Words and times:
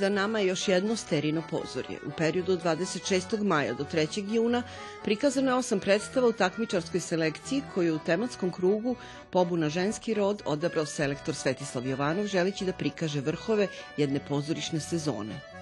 Za 0.00 0.08
nama 0.08 0.38
je 0.40 0.46
još 0.46 0.68
jedno 0.68 0.96
sterino 0.96 1.42
pozorje. 1.50 1.98
U 2.06 2.10
periodu 2.16 2.52
od 2.52 2.62
26. 2.64 3.42
maja 3.42 3.74
do 3.74 3.84
3. 3.84 4.34
juna 4.34 4.62
prikazano 5.04 5.50
je 5.50 5.54
osam 5.54 5.80
predstava 5.80 6.28
u 6.28 6.32
takmičarskoj 6.32 7.00
selekciji 7.00 7.62
koju 7.74 7.94
u 7.96 7.98
tematskom 8.06 8.52
krugu 8.52 8.96
Pobuna 9.30 9.68
ženski 9.68 10.14
rod 10.14 10.42
odabrao 10.44 10.86
selektor 10.86 11.34
Svetislav 11.34 11.86
Jovanov 11.86 12.26
želeći 12.26 12.64
da 12.64 12.72
prikaže 12.72 13.20
vrhove 13.20 13.68
jedne 13.96 14.20
pozorišne 14.28 14.80
sezone. 14.80 15.59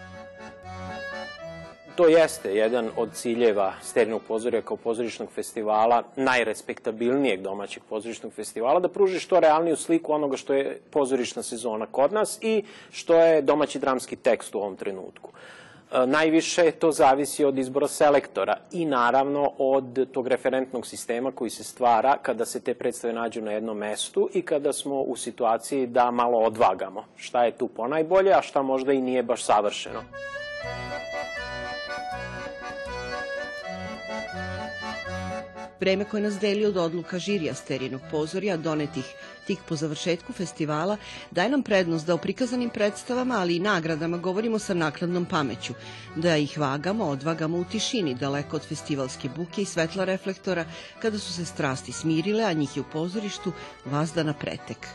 To 1.98 2.07
jeste 2.09 2.55
jedan 2.55 2.91
od 2.97 3.09
ciljeva 3.12 3.73
Sterinog 3.83 4.23
pozorja 4.29 4.62
kao 4.62 4.77
pozorišnog 4.77 5.29
festivala, 5.34 6.02
najrespektabilnijeg 6.16 7.43
domaćeg 7.43 7.83
pozorišnog 7.89 8.33
festivala, 8.33 8.80
da 8.80 8.89
pruži 8.89 9.19
što 9.19 9.41
realniju 9.41 9.77
sliku 9.77 10.12
onoga 10.12 10.37
što 10.37 10.55
je 10.55 10.79
pozorišna 10.91 11.42
sezona 11.42 11.87
kod 11.87 12.12
nas 12.12 12.39
i 12.42 12.62
što 12.91 13.15
je 13.15 13.42
domaći 13.42 13.79
dramski 13.79 14.16
tekst 14.16 14.55
u 14.55 14.59
ovom 14.59 14.77
trenutku. 14.77 15.30
E, 15.92 16.06
najviše 16.06 16.70
to 16.70 16.92
zavisi 16.92 17.45
od 17.45 17.59
izbora 17.59 17.89
selektora 17.89 18.56
i 18.73 18.84
naravno 18.87 19.53
od 19.59 20.09
tog 20.12 20.28
referentnog 20.28 20.87
sistema 20.87 21.33
koji 21.33 21.50
se 21.50 21.65
stvara 21.65 22.17
kada 22.22 22.44
se 22.44 22.61
te 22.61 22.75
predstave 22.75 23.12
nađu 23.15 23.42
na 23.42 23.53
jednom 23.53 23.78
mestu 23.78 24.31
i 24.34 24.42
kada 24.42 24.72
smo 24.72 25.00
u 25.00 25.17
situaciji 25.17 25.87
da 25.87 26.11
malo 26.11 26.39
odvagamo 26.39 27.05
šta 27.17 27.44
je 27.44 27.59
tu 27.59 27.69
ponajbolje, 27.69 28.33
a 28.33 28.42
šta 28.42 28.62
možda 28.62 28.92
i 28.92 29.00
nije 29.00 29.22
baš 29.22 29.44
savršeno. 29.44 30.00
Vreme 35.81 36.05
koje 36.05 36.23
nas 36.23 36.39
deli 36.39 36.67
od 36.67 36.77
odluka 36.77 37.19
žirija 37.19 37.55
sterinog 37.55 38.01
pozorja, 38.11 38.57
donetih 38.57 39.15
tik 39.48 39.64
po 39.68 39.77
završetku 39.77 40.32
festivala, 40.32 40.96
daje 41.30 41.48
nam 41.48 41.62
prednost 41.64 42.06
da 42.06 42.14
o 42.14 42.20
prikazanim 42.20 42.70
predstavama, 42.70 43.38
ali 43.41 43.56
i 43.56 43.60
nagradama 43.64 44.16
govorimo 44.18 44.58
sa 44.58 44.74
nakladnom 44.74 45.24
pameću, 45.24 45.74
da 46.16 46.36
ih 46.36 46.58
vagamo, 46.58 47.04
odvagamo 47.04 47.58
u 47.58 47.64
tišini, 47.64 48.14
daleko 48.14 48.56
od 48.56 48.66
festivalske 48.69 49.28
buke 49.36 49.62
i 49.62 49.64
svetla 49.64 50.04
reflektora, 50.04 50.64
kada 51.02 51.19
su 51.19 51.32
se 51.32 51.44
strasti 51.44 51.92
smirile, 51.92 52.44
a 52.44 52.52
njih 52.52 52.76
je 52.76 52.82
u 52.82 52.91
pozorištu 52.92 53.52
vazda 53.84 54.22
na 54.22 54.34
pretek. 54.34 54.86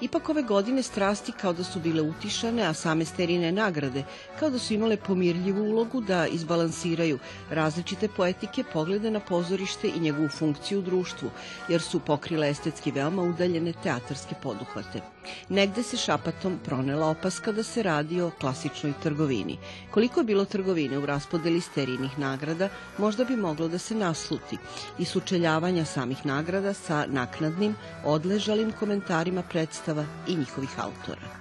Ipak 0.00 0.28
ove 0.28 0.42
godine 0.42 0.82
strasti 0.82 1.32
kao 1.32 1.52
da 1.52 1.64
su 1.64 1.80
bile 1.80 2.02
utišane, 2.02 2.62
a 2.66 2.74
same 2.74 3.04
sterine 3.04 3.52
nagrade 3.52 4.04
kao 4.40 4.50
da 4.50 4.58
su 4.58 4.74
imale 4.74 4.96
pomirljivu 4.96 5.62
ulogu 5.70 6.00
da 6.00 6.26
izbalansiraju 6.26 7.18
različite 7.50 8.08
poetike, 8.08 8.64
poglede 8.72 9.10
na 9.10 9.20
pozorište 9.20 9.88
i 9.88 10.00
njegovu 10.00 10.28
funkciju 10.28 10.78
u 10.78 10.82
društvu, 10.82 11.30
jer 11.68 11.82
su 11.82 12.00
pokrile 12.00 12.50
estetski 12.50 12.90
veoma 12.90 13.22
udaljene 13.22 13.72
teatarske 14.00 14.34
poduhvate. 14.42 15.00
Negde 15.48 15.82
se 15.82 15.96
šapatom 15.96 16.58
pronela 16.64 17.06
opaska 17.10 17.52
da 17.52 17.62
se 17.62 17.82
radi 17.82 18.20
o 18.20 18.30
klasičnoj 18.40 18.92
trgovini. 19.02 19.58
Koliko 19.90 20.20
je 20.20 20.24
bilo 20.24 20.44
trgovine 20.44 20.98
u 20.98 21.06
raspodeli 21.06 21.60
sterinih 21.60 22.18
nagrada, 22.18 22.68
možda 22.98 23.24
bi 23.24 23.36
moglo 23.36 23.68
da 23.68 23.78
se 23.78 23.94
nasluti 23.94 24.58
i 24.98 25.04
sučeljavanja 25.04 25.84
samih 25.84 26.26
nagrada 26.26 26.74
sa 26.74 27.06
naknadnim, 27.08 27.76
odležalim 28.04 28.72
komentarima 28.72 29.42
predstava 29.42 30.04
i 30.28 30.36
njihovih 30.36 30.80
autora. 30.80 31.40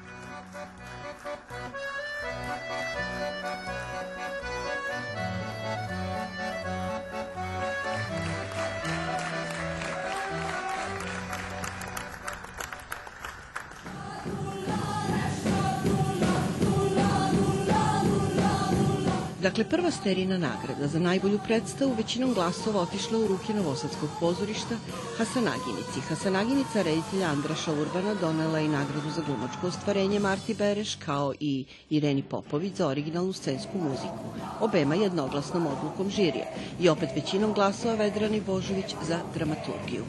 Dakle, 19.42 19.64
prva 19.64 19.92
sterina 19.92 20.38
nagrada 20.38 20.88
za 20.88 21.00
najbolju 21.00 21.40
predstavu 21.46 21.94
većinom 21.98 22.34
glasova 22.34 22.82
otišla 22.82 23.20
u 23.20 23.28
ruke 23.28 23.54
Novosadskog 23.54 24.10
pozorišta 24.20 24.76
Hasanaginici. 25.18 26.02
Hasanaginica 26.10 26.82
reditelja 26.82 27.28
Andraša 27.28 27.72
Urbana 27.72 28.14
donela 28.14 28.60
i 28.60 28.68
nagradu 28.68 29.10
za 29.16 29.22
glumačko 29.28 29.68
ostvarenje 29.68 30.20
Marti 30.20 30.54
Bereš 30.54 30.96
kao 30.96 31.34
i 31.40 31.66
Ireni 31.90 32.24
Popović 32.24 32.74
za 32.74 32.88
originalnu 32.88 33.34
scensku 33.34 33.78
muziku. 33.78 34.26
Obema 34.60 34.96
jednoglasnom 34.96 35.68
odlukom 35.68 36.10
žirija 36.10 36.46
i 36.80 36.90
opet 36.90 37.10
većinom 37.16 37.54
glasova 37.54 37.96
Vedrani 37.96 38.42
Božović 38.42 38.96
za 39.08 39.20
dramaturgiju. 39.34 40.04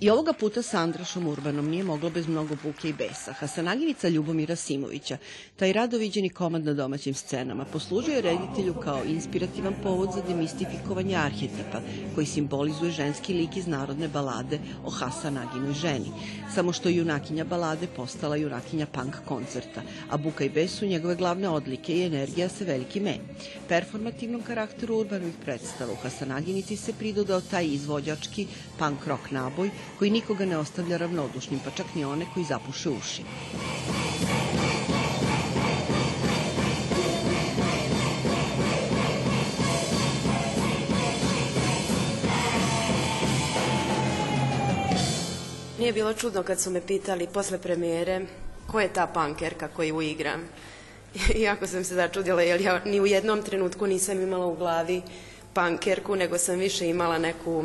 I 0.00 0.10
ovoga 0.10 0.32
puta 0.32 0.62
sa 0.62 0.78
Andrašom 0.78 1.26
Urbanom 1.26 1.68
nije 1.68 1.84
moglo 1.84 2.10
bez 2.10 2.26
mnogo 2.28 2.56
buke 2.62 2.88
i 2.88 2.92
besa. 2.92 3.32
Hasanaginica 3.32 4.08
Ljubomira 4.08 4.56
Simovića, 4.56 5.16
taj 5.56 5.72
radoviđeni 5.72 6.28
komad 6.28 6.64
na 6.64 6.74
domaćim 6.74 7.14
scenama, 7.14 7.64
poslužio 7.64 8.14
je 8.14 8.22
reditelju 8.22 8.74
kao 8.74 9.04
inspirativan 9.04 9.74
povod 9.82 10.08
za 10.14 10.22
demistifikovanje 10.28 11.16
arhetipa, 11.16 11.80
koji 12.14 12.26
simbolizuje 12.26 12.90
ženski 12.90 13.34
lik 13.34 13.56
iz 13.56 13.66
narodne 13.66 14.08
balade 14.08 14.58
o 14.84 14.90
Hasanaginoj 14.90 15.72
ženi. 15.72 16.12
Samo 16.54 16.72
što 16.72 16.88
je 16.88 16.96
junakinja 16.96 17.44
balade 17.44 17.86
postala 17.96 18.36
junakinja 18.36 18.86
punk 18.86 19.14
koncerta, 19.24 19.82
a 20.10 20.16
buka 20.16 20.44
i 20.44 20.48
bes 20.48 20.72
su 20.72 20.86
njegove 20.86 21.14
glavne 21.14 21.48
odlike 21.48 21.96
i 21.96 22.02
energija 22.02 22.48
sa 22.48 22.64
veliki 22.64 23.00
me. 23.00 23.16
Performativnom 23.68 24.42
karakteru 24.42 24.96
Urbanovih 24.96 25.34
predstava 25.44 25.92
u 25.92 26.02
Hasanaginici 26.02 26.76
se 26.76 26.92
pridodao 26.92 27.40
taj 27.40 27.66
izvođački 27.66 28.46
punk 28.78 29.06
rock 29.06 29.30
naboj 29.30 29.70
koji 29.98 30.10
nikoga 30.10 30.44
ne 30.44 30.58
ostavlja 30.58 30.96
ravnodušnim, 30.96 31.60
pa 31.64 31.70
čak 31.70 31.86
ni 31.94 32.04
one 32.04 32.26
koji 32.34 32.44
zapuše 32.44 32.90
uši. 32.90 33.22
Nije 45.78 45.92
bilo 45.92 46.14
čudno 46.14 46.42
kad 46.42 46.60
su 46.60 46.70
me 46.70 46.80
pitali 46.80 47.28
posle 47.32 47.58
premijere 47.58 48.26
ko 48.66 48.80
je 48.80 48.92
ta 48.92 49.06
pankerka 49.06 49.68
koju 49.68 50.02
igram. 50.02 50.40
Iako 51.42 51.66
sam 51.66 51.84
se 51.84 51.94
začudila, 51.94 52.42
jer 52.42 52.60
ja 52.60 52.80
ni 52.84 53.00
u 53.00 53.06
jednom 53.06 53.42
trenutku 53.42 53.86
nisam 53.86 54.20
imala 54.20 54.46
u 54.46 54.56
glavi 54.56 55.02
pankerku, 55.54 56.16
nego 56.16 56.38
sam 56.38 56.58
više 56.58 56.88
imala 56.88 57.18
neku 57.18 57.64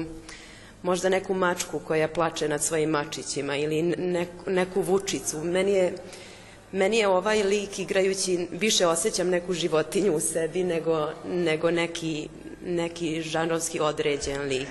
možda 0.83 1.09
neku 1.09 1.33
mačku 1.33 1.79
koja 1.79 2.07
plače 2.07 2.49
nad 2.49 2.63
svojim 2.63 2.89
mačićima 2.89 3.55
ili 3.55 3.81
neku, 3.81 4.49
neku 4.49 4.81
vučicu. 4.81 5.43
Meni 5.43 5.71
je, 5.71 5.93
meni 6.71 6.97
je 6.97 7.07
ovaj 7.07 7.43
lik 7.43 7.79
igrajući, 7.79 8.47
više 8.51 8.87
osjećam 8.87 9.29
neku 9.29 9.53
životinju 9.53 10.15
u 10.15 10.19
sebi 10.19 10.63
nego, 10.63 11.09
nego 11.25 11.71
neki, 11.71 12.29
neki 12.65 13.21
žanovski 13.21 13.79
određen 13.79 14.41
lik. 14.41 14.67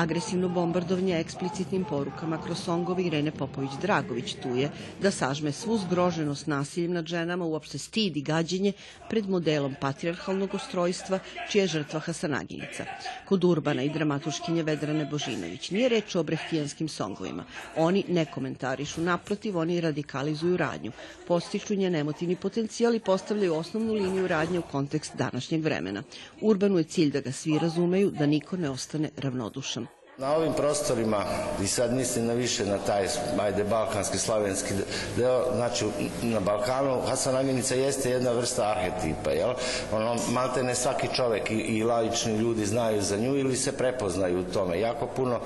Agresivno 0.00 0.48
bombardovanje 0.48 1.18
eksplicitnim 1.20 1.84
porukama 1.84 2.38
kroz 2.42 2.58
songove 2.58 3.02
Irene 3.04 3.32
Popović-Dragović 3.32 4.34
tu 4.42 4.48
je 4.56 4.70
da 5.02 5.10
sažme 5.10 5.52
svu 5.52 5.78
zgroženost 5.78 6.46
nasiljem 6.46 6.92
nad 6.92 7.06
ženama, 7.06 7.44
uopšte 7.44 7.78
stid 7.78 8.16
i 8.16 8.22
gađenje 8.22 8.72
pred 9.10 9.28
modelom 9.28 9.74
patriarhalnog 9.80 10.54
ustrojstva, 10.54 11.18
čija 11.50 11.64
je 11.64 11.68
žrtva 11.68 12.00
Hasanaginica. 12.00 12.84
Kod 13.28 13.44
Urbana 13.44 13.82
i 13.82 13.90
dramatuškinje 13.90 14.62
Vedrane 14.62 15.04
Božinović 15.04 15.70
nije 15.70 15.88
reč 15.88 16.14
o 16.14 16.22
brehtijanskim 16.22 16.88
songovima. 16.88 17.44
Oni 17.76 18.04
ne 18.08 18.24
komentarišu, 18.24 19.00
naprotiv, 19.00 19.58
oni 19.58 19.80
radikalizuju 19.80 20.56
radnju, 20.56 20.92
postiču 21.28 21.74
njen 21.74 21.94
emotivni 21.94 22.36
potencijal 22.36 22.94
i 22.94 23.00
postavljaju 23.00 23.54
osnovnu 23.54 23.92
liniju 23.92 24.28
radnje 24.28 24.58
u 24.58 24.62
kontekst 24.62 25.16
današnjeg 25.16 25.62
vremena. 25.62 26.02
Urbanu 26.40 26.78
je 26.78 26.84
cilj 26.84 27.10
da 27.10 27.20
ga 27.20 27.32
svi 27.32 27.58
razumeju, 27.58 28.10
da 28.10 28.26
niko 28.26 28.56
ne 28.56 28.70
ostane 28.70 29.10
ravnodušan. 29.16 29.89
Na 30.20 30.36
ovim 30.36 30.52
prostorima, 30.52 31.24
i 31.62 31.66
sad 31.66 31.94
mislim 31.94 32.26
na 32.26 32.32
više 32.32 32.66
na 32.66 32.78
taj, 32.78 33.08
ajde, 33.40 33.64
balkanski, 33.64 34.18
slavenski 34.18 34.74
deo, 35.16 35.44
znači 35.56 35.84
na 36.22 36.40
Balkanu, 36.40 37.00
Hasan 37.08 37.36
Agenica 37.36 37.74
jeste 37.74 38.10
jedna 38.10 38.32
vrsta 38.32 38.74
arhetipa, 38.76 39.30
jel? 39.30 39.54
Ono, 39.92 40.16
maltene 40.30 40.74
svaki 40.74 41.08
čovek 41.14 41.50
i, 41.50 41.54
i 41.54 41.84
laični 41.84 42.36
ljudi 42.36 42.66
znaju 42.66 43.02
za 43.02 43.16
nju 43.16 43.36
ili 43.36 43.56
se 43.56 43.72
prepoznaju 43.72 44.40
u 44.40 44.52
tome. 44.52 44.80
Jako 44.80 45.06
puno, 45.06 45.40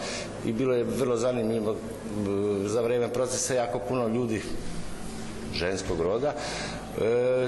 i 0.44 0.52
bilo 0.52 0.74
je 0.74 0.84
vrlo 0.84 1.16
zanimljivo 1.16 1.76
za 2.66 2.80
vreme 2.80 3.08
procesa, 3.08 3.54
jako 3.54 3.78
puno 3.78 4.08
ljudi 4.08 4.42
ženskog 5.52 6.00
roda 6.00 6.34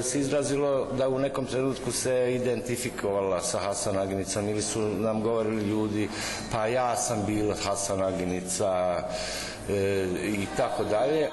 se 0.02 0.20
izrazilo 0.20 0.88
da 0.98 1.08
u 1.08 1.18
nekom 1.18 1.46
trenutku 1.46 1.92
se 1.92 2.34
identifikovala 2.34 3.40
sa 3.40 3.58
Hasan 3.58 3.98
Aginicom 3.98 4.48
ili 4.48 4.62
su 4.62 4.80
nam 4.80 5.22
govorili 5.22 5.62
ljudi 5.62 6.08
pa 6.52 6.66
ja 6.66 6.96
sam 6.96 7.26
bila 7.26 7.54
Hasan 7.64 8.02
Aginica 8.02 9.02
e, 9.68 10.06
i 10.22 10.46
tako 10.56 10.84
dalje. 10.84 11.28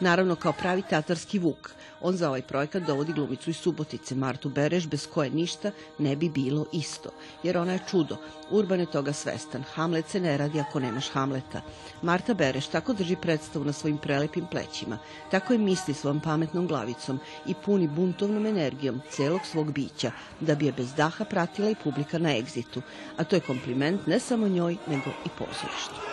Naravno, 0.00 0.36
kao 0.36 0.52
pravi 0.52 0.82
tatarski 0.90 1.38
vuk, 1.38 1.70
on 2.02 2.16
za 2.16 2.28
ovaj 2.28 2.42
projekat 2.42 2.82
dovodi 2.82 3.12
glumicu 3.12 3.50
iz 3.50 3.56
Subotice, 3.56 4.14
Martu 4.14 4.48
Bereš, 4.48 4.86
bez 4.86 5.06
koje 5.06 5.30
ništa 5.30 5.70
ne 5.98 6.16
bi 6.16 6.28
bilo 6.28 6.66
isto. 6.72 7.10
Jer 7.42 7.58
ona 7.58 7.72
je 7.72 7.84
čudo. 7.90 8.16
Urban 8.50 8.80
je 8.80 8.90
toga 8.90 9.12
svestan. 9.12 9.64
Hamlet 9.74 10.08
se 10.08 10.20
ne 10.20 10.36
radi 10.36 10.60
ako 10.60 10.80
nemaš 10.80 11.10
Hamleta. 11.10 11.60
Marta 12.02 12.34
Bereš 12.34 12.66
tako 12.66 12.92
drži 12.92 13.16
predstavu 13.16 13.64
na 13.64 13.72
svojim 13.72 13.98
prelepim 13.98 14.46
plećima. 14.50 14.98
Tako 15.30 15.52
je 15.52 15.58
misli 15.58 15.94
svojom 15.94 16.20
pametnom 16.20 16.66
glavicom 16.66 17.20
i 17.46 17.54
puni 17.64 17.88
buntovnom 17.88 18.46
energijom 18.46 19.00
celog 19.10 19.40
svog 19.44 19.72
bića, 19.72 20.10
da 20.40 20.54
bi 20.54 20.66
je 20.66 20.72
bez 20.72 20.94
daha 20.94 21.24
pratila 21.24 21.70
i 21.70 21.76
publika 21.84 22.18
na 22.18 22.36
egzitu. 22.36 22.82
A 23.16 23.24
to 23.24 23.36
je 23.36 23.40
kompliment 23.40 24.06
ne 24.06 24.20
samo 24.20 24.48
njoj, 24.48 24.76
nego 24.86 25.10
i 25.10 25.28
pozorištu. 25.38 26.11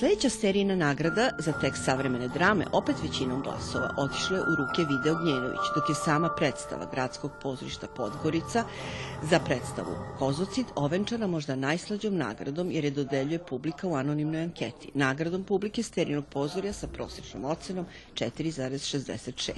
Sledeća 0.00 0.28
serijna 0.28 0.76
nagrada 0.76 1.30
za 1.38 1.52
tekst 1.52 1.84
savremene 1.84 2.28
drame, 2.28 2.66
opet 2.72 2.96
većinom 3.02 3.42
glasova, 3.42 3.94
otišla 3.98 4.36
je 4.36 4.42
u 4.42 4.56
ruke 4.56 4.82
Video 4.88 5.14
Gnjenović, 5.22 5.60
dok 5.74 5.88
je 5.88 5.94
sama 5.94 6.28
predstava 6.36 6.88
Gradskog 6.92 7.30
pozorišta 7.42 7.86
Podgorica 7.86 8.64
za 9.22 9.38
predstavu 9.38 9.96
Kozocid 10.18 10.66
ovenčana 10.74 11.26
možda 11.26 11.56
najslađom 11.56 12.16
nagradom 12.16 12.70
jer 12.70 12.84
je 12.84 12.90
dodeljuje 12.90 13.38
publika 13.38 13.88
u 13.88 13.94
anonimnoj 13.94 14.42
anketi. 14.42 14.90
Nagradom 14.94 15.44
publike 15.44 15.82
sterinog 15.82 16.24
pozorja 16.26 16.72
sa 16.72 16.86
prosječnom 16.86 17.44
ocenom 17.44 17.86
4,66. 18.14 19.52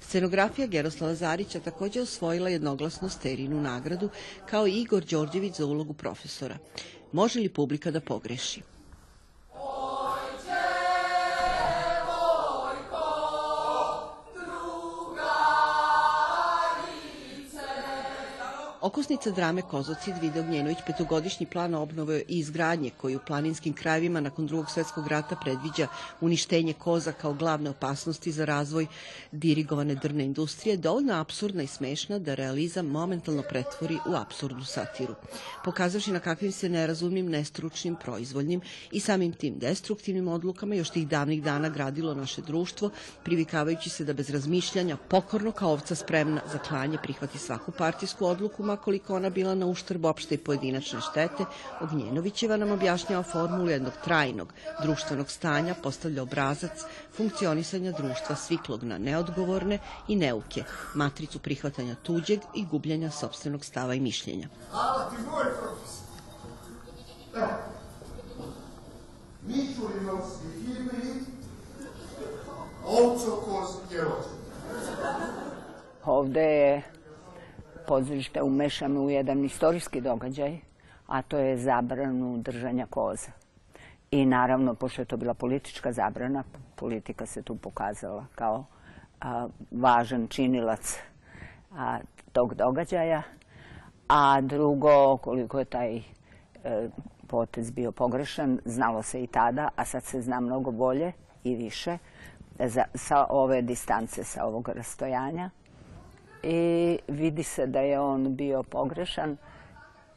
Scenografija 0.00 0.66
Geroslava 0.66 1.14
Zarića 1.14 1.60
takođe 1.60 2.00
osvojila 2.00 2.48
jednoglasno 2.48 3.08
sterinu 3.08 3.60
nagradu 3.60 4.10
kao 4.50 4.66
i 4.66 4.80
Igor 4.80 5.04
Đorđević 5.04 5.56
za 5.56 5.66
ulogu 5.66 5.92
profesora. 5.92 6.58
Može 7.12 7.40
li 7.40 7.48
publika 7.48 7.90
da 7.90 8.00
pogreši? 8.00 8.73
Okosnica 18.84 19.30
drame 19.30 19.62
Kozocid 19.62 20.14
video 20.20 20.42
Gnjenović 20.42 20.78
petogodišnji 20.86 21.46
plan 21.46 21.74
obnove 21.74 22.22
i 22.28 22.38
izgradnje 22.38 22.90
koji 22.90 23.16
u 23.16 23.20
planinskim 23.26 23.72
krajevima 23.72 24.20
nakon 24.20 24.46
drugog 24.46 24.70
svetskog 24.70 25.06
rata 25.06 25.36
predviđa 25.36 25.86
uništenje 26.20 26.72
koza 26.72 27.12
kao 27.12 27.34
glavne 27.34 27.70
opasnosti 27.70 28.32
za 28.32 28.44
razvoj 28.44 28.86
dirigovane 29.32 29.94
drne 29.94 30.24
industrije, 30.24 30.76
dovoljno 30.76 31.14
absurdna 31.14 31.62
i 31.62 31.66
smešna 31.66 32.18
da 32.18 32.34
realizam 32.34 32.86
momentalno 32.86 33.42
pretvori 33.42 33.98
u 34.06 34.14
absurdnu 34.14 34.64
satiru. 34.64 35.14
Pokazavši 35.64 36.12
na 36.12 36.20
kakvim 36.20 36.52
se 36.52 36.68
nerazumnim, 36.68 37.30
nestručnim, 37.30 37.96
proizvoljnim 37.96 38.60
i 38.92 39.00
samim 39.00 39.32
tim 39.32 39.58
destruktivnim 39.58 40.28
odlukama 40.28 40.74
još 40.74 40.90
tih 40.90 41.08
davnih 41.08 41.42
dana 41.42 41.68
gradilo 41.68 42.14
naše 42.14 42.42
društvo, 42.42 42.90
privikavajući 43.22 43.90
se 43.90 44.04
da 44.04 44.12
bez 44.12 44.30
razmišljanja, 44.30 44.96
pokorno 44.96 45.52
kao 45.52 45.70
ovca 45.70 45.94
spremna 45.94 46.40
za 46.52 46.58
klanje 46.58 46.98
prihvati 47.02 47.38
svaku 47.38 47.72
partijsku 47.72 48.26
odluku, 48.26 48.73
koliko 48.76 49.16
ona 49.16 49.30
bila 49.30 49.54
na 49.54 49.66
uštrb 49.66 50.04
opšte 50.04 50.34
i 50.34 50.38
pojedinačne 50.38 51.00
štete, 51.00 51.44
Ognjenovićeva 51.80 52.56
nam 52.56 52.72
objašnjava 52.72 53.22
formulu 53.22 53.70
jednog 53.70 53.92
trajnog 54.04 54.52
društvenog 54.82 55.30
stanja, 55.30 55.74
postavlja 55.82 56.22
obrazac 56.22 56.84
funkcionisanja 57.16 57.92
društva 57.92 58.36
sviklog 58.36 58.84
na 58.84 58.98
neodgovorne 58.98 59.78
i 60.08 60.16
neuke, 60.16 60.64
matricu 60.94 61.38
prihvatanja 61.38 61.94
tuđeg 61.94 62.40
i 62.54 62.66
gubljenja 62.66 63.10
sobstvenog 63.10 63.64
stava 63.64 63.94
i 63.94 64.00
mišljenja. 64.00 64.48
Hvala 64.70 65.10
ti 65.10 65.16
moj 65.30 65.44
profesor. 65.44 66.04
Evo, 67.36 67.74
Mićurinovski 69.46 70.46
hibrid, 70.66 71.22
ovcokoz 72.84 73.68
je 73.90 74.04
Ovde 76.04 76.40
je 76.40 76.82
pozorište 77.86 78.42
umešano 78.42 79.00
u 79.00 79.10
jedan 79.10 79.44
istorijski 79.44 80.00
događaj, 80.00 80.58
a 81.06 81.22
to 81.22 81.38
je 81.38 81.56
zabranu 81.56 82.38
držanja 82.38 82.86
koza. 82.90 83.30
I 84.10 84.26
naravno, 84.26 84.74
pošto 84.74 85.02
je 85.02 85.06
to 85.06 85.16
bila 85.16 85.34
politička 85.34 85.92
zabrana, 85.92 86.44
politika 86.76 87.26
se 87.26 87.42
tu 87.42 87.56
pokazala 87.56 88.26
kao 88.34 88.64
važan 89.70 90.28
činilac 90.28 90.98
tog 92.32 92.54
događaja. 92.54 93.22
A 94.08 94.40
drugo, 94.40 95.16
koliko 95.16 95.58
je 95.58 95.64
taj 95.64 95.96
e, 95.96 96.02
potez 97.26 97.70
bio 97.70 97.92
pogrešan, 97.92 98.60
znalo 98.64 99.02
se 99.02 99.22
i 99.22 99.26
tada, 99.26 99.68
a 99.76 99.84
sad 99.84 100.02
se 100.02 100.20
zna 100.20 100.40
mnogo 100.40 100.70
bolje 100.70 101.12
i 101.44 101.54
više 101.54 101.98
sa 102.94 103.26
ove 103.30 103.62
distance, 103.62 104.24
sa 104.24 104.44
ovog 104.44 104.68
rastojanja 104.68 105.50
i 106.44 106.98
vidi 107.08 107.42
se 107.42 107.66
da 107.66 107.80
je 107.80 108.00
on 108.00 108.36
bio 108.36 108.62
pogrešan, 108.62 109.36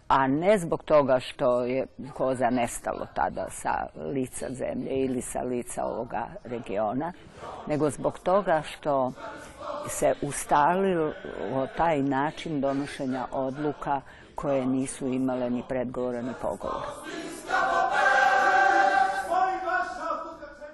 a 0.07 0.27
ne 0.27 0.57
zbog 0.57 0.83
toga 0.83 1.19
što 1.19 1.63
je 1.63 1.85
koza 2.13 2.49
nestalo 2.49 3.07
tada 3.13 3.49
sa 3.49 3.87
lica 3.95 4.47
zemlje 4.49 4.89
ili 4.89 5.21
sa 5.21 5.41
lica 5.41 5.85
ovoga 5.85 6.27
regiona, 6.43 7.13
nego 7.67 7.89
zbog 7.89 8.19
toga 8.19 8.61
što 8.61 9.11
se 9.87 10.13
ustalilo 10.21 11.13
taj 11.77 12.01
način 12.01 12.61
donošenja 12.61 13.25
odluka 13.31 14.01
koje 14.35 14.65
nisu 14.65 15.07
imale 15.07 15.49
ni 15.49 15.63
predgovora 15.69 16.21
ni 16.21 16.33
pogovora. 16.41 16.87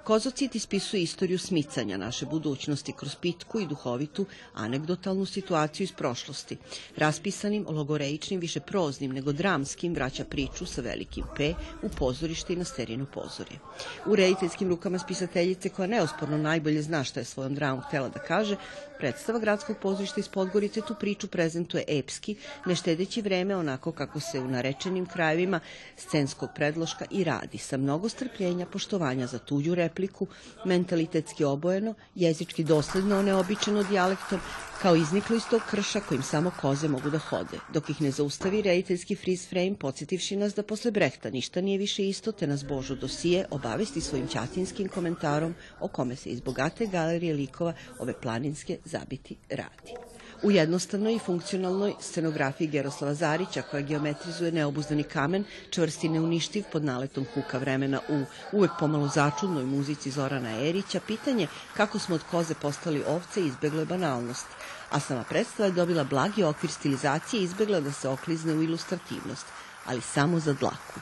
Kozocit 0.04 0.54
ispisuje 0.54 1.02
istoriju 1.02 1.38
smicanja 1.38 1.96
naše 1.96 2.26
budućnosti 2.26 2.92
kroz 2.92 3.14
pitku 3.14 3.60
i 3.60 3.66
duhovitu 3.66 4.26
anegdotalnu 4.54 5.26
situaciju 5.26 5.84
iz 5.84 5.92
prošlosti. 5.92 6.56
Raspisanim, 6.96 7.66
logoreičnim, 7.68 8.40
više 8.40 8.60
proznim 8.60 9.12
nego 9.12 9.32
dramskim 9.32 9.94
vraća 9.94 10.24
priču 10.24 10.66
sa 10.66 10.80
velikim 10.80 11.24
P 11.36 11.54
u 11.82 11.88
pozorište 11.88 12.52
i 12.52 12.56
na 12.56 12.64
sterino 12.64 13.06
pozorje. 13.06 13.58
U 14.06 14.16
rediteljskim 14.16 14.68
rukama 14.68 14.98
spisateljice 14.98 15.68
koja 15.68 15.86
neosporno 15.86 16.38
najbolje 16.38 16.82
zna 16.82 17.04
šta 17.04 17.20
je 17.20 17.24
svojom 17.24 17.54
dramom 17.54 17.80
htela 17.80 18.08
da 18.08 18.18
kaže, 18.18 18.56
Predstava 19.04 19.38
gradskog 19.38 19.76
pozorišta 19.78 20.20
iz 20.20 20.28
Podgorice 20.28 20.80
tu 20.80 20.94
priču 20.94 21.28
prezentuje 21.28 21.84
epski, 21.88 22.36
ne 22.66 22.74
štedeći 22.74 23.22
vreme 23.22 23.56
onako 23.56 23.92
kako 23.92 24.20
se 24.20 24.40
u 24.40 24.48
narečenim 24.48 25.06
krajevima 25.06 25.60
scenskog 25.96 26.48
predloška 26.54 27.04
i 27.10 27.24
radi, 27.24 27.58
sa 27.58 27.76
mnogo 27.76 28.08
strpljenja, 28.08 28.66
poštovanja 28.66 29.26
za 29.26 29.38
tuđu 29.38 29.74
repliku, 29.74 30.26
mentalitetski 30.64 31.44
obojeno, 31.44 31.94
jezički 32.14 32.64
dosledno 32.64 33.22
neobičano 33.22 33.82
dijalektom, 33.82 34.40
kao 34.84 34.96
izniklo 34.96 35.36
iz 35.36 35.42
tog 35.50 35.62
krša 35.70 36.00
kojim 36.00 36.22
samo 36.22 36.50
koze 36.60 36.88
mogu 36.88 37.10
da 37.10 37.18
hode, 37.18 37.58
dok 37.72 37.90
ih 37.90 38.02
ne 38.02 38.10
zaustavi 38.10 38.62
rediteljski 38.62 39.16
freeze 39.16 39.48
frame, 39.48 39.78
podsjetivši 39.80 40.36
nas 40.36 40.54
da 40.54 40.62
posle 40.62 40.90
Brehta 40.90 41.30
ništa 41.30 41.60
nije 41.60 41.78
više 41.78 42.08
isto, 42.08 42.32
te 42.32 42.46
nas 42.46 42.64
Božo 42.64 42.94
dosije 42.94 43.46
obavesti 43.50 44.00
svojim 44.00 44.28
ćatinskim 44.28 44.88
komentarom 44.88 45.54
o 45.80 45.88
kome 45.88 46.16
se 46.16 46.30
iz 46.30 46.40
bogate 46.40 46.86
galerije 46.86 47.34
likova 47.34 47.72
ove 47.98 48.20
planinske 48.20 48.78
zabiti 48.84 49.36
radi. 49.50 50.13
U 50.42 50.50
jednostavnoj 50.50 51.14
i 51.14 51.18
funkcionalnoj 51.18 51.94
scenografiji 52.00 52.68
Geroslava 52.68 53.14
Zarića, 53.14 53.62
koja 53.62 53.80
geometrizuje 53.82 54.52
neobuzdani 54.52 55.02
kamen, 55.02 55.44
čvrsti 55.70 56.08
neuništiv 56.08 56.64
pod 56.72 56.84
naletom 56.84 57.26
huka 57.34 57.58
vremena 57.58 58.00
u 58.08 58.22
uvek 58.52 58.70
pomalo 58.78 59.08
začudnoj 59.08 59.64
muzici 59.64 60.10
Zorana 60.10 60.50
Erića, 60.60 61.00
pitanje 61.06 61.46
kako 61.76 61.98
smo 61.98 62.14
od 62.14 62.22
koze 62.30 62.54
postali 62.54 63.04
ovce 63.08 63.46
izbeglo 63.46 63.80
je 63.80 63.86
banalnost, 63.86 64.46
a 64.90 65.00
sama 65.00 65.24
predstava 65.24 65.66
je 65.66 65.72
dobila 65.72 66.04
blagi 66.04 66.42
okvir 66.42 66.70
stilizacije 66.70 67.40
i 67.40 67.44
izbegla 67.44 67.80
da 67.80 67.92
se 67.92 68.08
oklizne 68.08 68.54
u 68.54 68.62
ilustrativnost, 68.62 69.46
ali 69.86 70.00
samo 70.00 70.40
za 70.40 70.52
dlaku. 70.52 71.00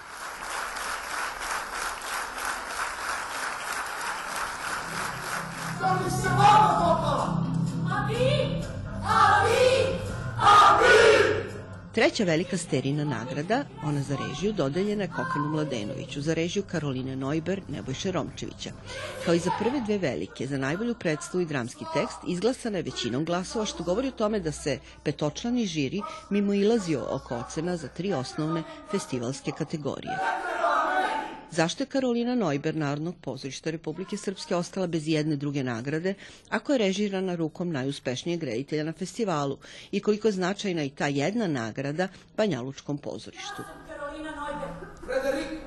Treća 11.94 12.24
velika 12.24 12.56
sterina 12.56 13.04
nagrada, 13.04 13.64
ona 13.84 14.02
za 14.02 14.16
režiju, 14.16 14.52
dodeljena 14.52 15.02
je 15.02 15.08
Kokanu 15.16 15.48
Mladenoviću, 15.48 16.20
za 16.20 16.34
režiju 16.34 16.62
Karoline 16.70 17.16
Nojber, 17.16 17.60
Nebojše 17.68 18.12
Romčevića. 18.12 18.70
Kao 19.24 19.34
i 19.34 19.38
za 19.38 19.50
prve 19.58 19.80
dve 19.80 19.98
velike, 19.98 20.46
za 20.46 20.58
najbolju 20.58 20.94
predstavu 20.94 21.42
i 21.42 21.46
dramski 21.46 21.84
tekst, 21.94 22.18
izglasana 22.28 22.76
je 22.76 22.82
većinom 22.82 23.24
glasova, 23.24 23.66
što 23.66 23.84
govori 23.84 24.08
o 24.08 24.18
tome 24.18 24.40
da 24.40 24.52
se 24.52 24.78
petočlani 25.02 25.66
žiri 25.66 26.00
mimo 26.30 26.54
ilazio 26.54 27.06
oko 27.10 27.36
ocena 27.36 27.76
za 27.76 27.88
tri 27.88 28.12
osnovne 28.12 28.62
festivalske 28.90 29.50
kategorije. 29.58 30.18
Zašto 31.52 31.82
je 31.82 31.86
Karolina 31.86 32.34
Nojber 32.34 32.76
Narodnog 32.76 33.14
pozorišta 33.20 33.70
Republike 33.70 34.16
Srpske 34.16 34.56
ostala 34.56 34.86
bez 34.86 35.08
jedne 35.08 35.36
druge 35.36 35.64
nagrade, 35.64 36.14
ako 36.48 36.72
je 36.72 36.78
režirana 36.78 37.34
rukom 37.34 37.72
najuspešnijeg 37.72 38.42
reditelja 38.42 38.84
na 38.84 38.92
festivalu 38.92 39.58
i 39.90 40.00
koliko 40.00 40.28
je 40.28 40.32
značajna 40.32 40.82
i 40.82 40.90
ta 40.90 41.06
jedna 41.06 41.46
nagrada 41.46 42.08
Banjalučkom 42.36 42.98
pozorištu? 42.98 43.62
Karolina 43.88 44.30
Nojber. 44.30 44.68
Frederik 45.04 45.60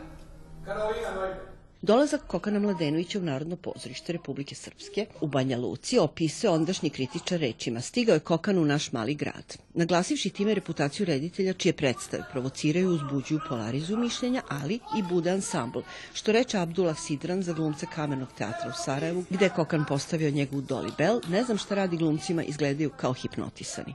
Karolina 0.65 1.11
Nojber. 1.15 1.44
Dolazak 1.81 2.21
Kokana 2.27 2.59
Mladenovića 2.59 3.19
u 3.19 3.21
Narodno 3.21 3.55
pozorište 3.55 4.13
Republike 4.13 4.55
Srpske 4.55 5.05
u 5.21 5.27
Banja 5.27 5.57
Luci 5.57 5.99
opisuje 5.99 6.51
ondašnji 6.51 6.89
kritičar 6.89 7.39
rečima 7.39 7.81
Stigao 7.81 8.13
je 8.13 8.19
Kokan 8.19 8.57
u 8.57 8.65
naš 8.65 8.91
mali 8.91 9.15
grad. 9.15 9.57
Naglasivši 9.73 10.29
time 10.29 10.53
reputaciju 10.53 11.05
reditelja 11.05 11.53
čije 11.53 11.73
predstave 11.73 12.23
provociraju, 12.31 12.89
uzbuđuju, 12.89 13.39
polarizuju 13.49 13.99
mišljenja, 13.99 14.41
ali 14.49 14.73
i 14.73 15.03
bude 15.09 15.31
ansambl, 15.31 15.79
što 16.13 16.31
reče 16.31 16.57
Abdullah 16.57 16.99
Sidran 16.99 17.43
za 17.43 17.53
glumce 17.53 17.85
Kamenog 17.95 18.29
teatra 18.37 18.69
u 18.69 18.83
Sarajevu, 18.85 19.23
gde 19.29 19.45
je 19.45 19.49
Kokan 19.49 19.85
postavio 19.87 20.31
njegu 20.31 20.61
Doli 20.61 20.91
Bell, 20.97 21.21
ne 21.29 21.43
znam 21.43 21.57
šta 21.57 21.75
radi 21.75 21.97
glumcima, 21.97 22.43
izgledaju 22.43 22.89
kao 22.89 23.13
hipnotisani. 23.13 23.93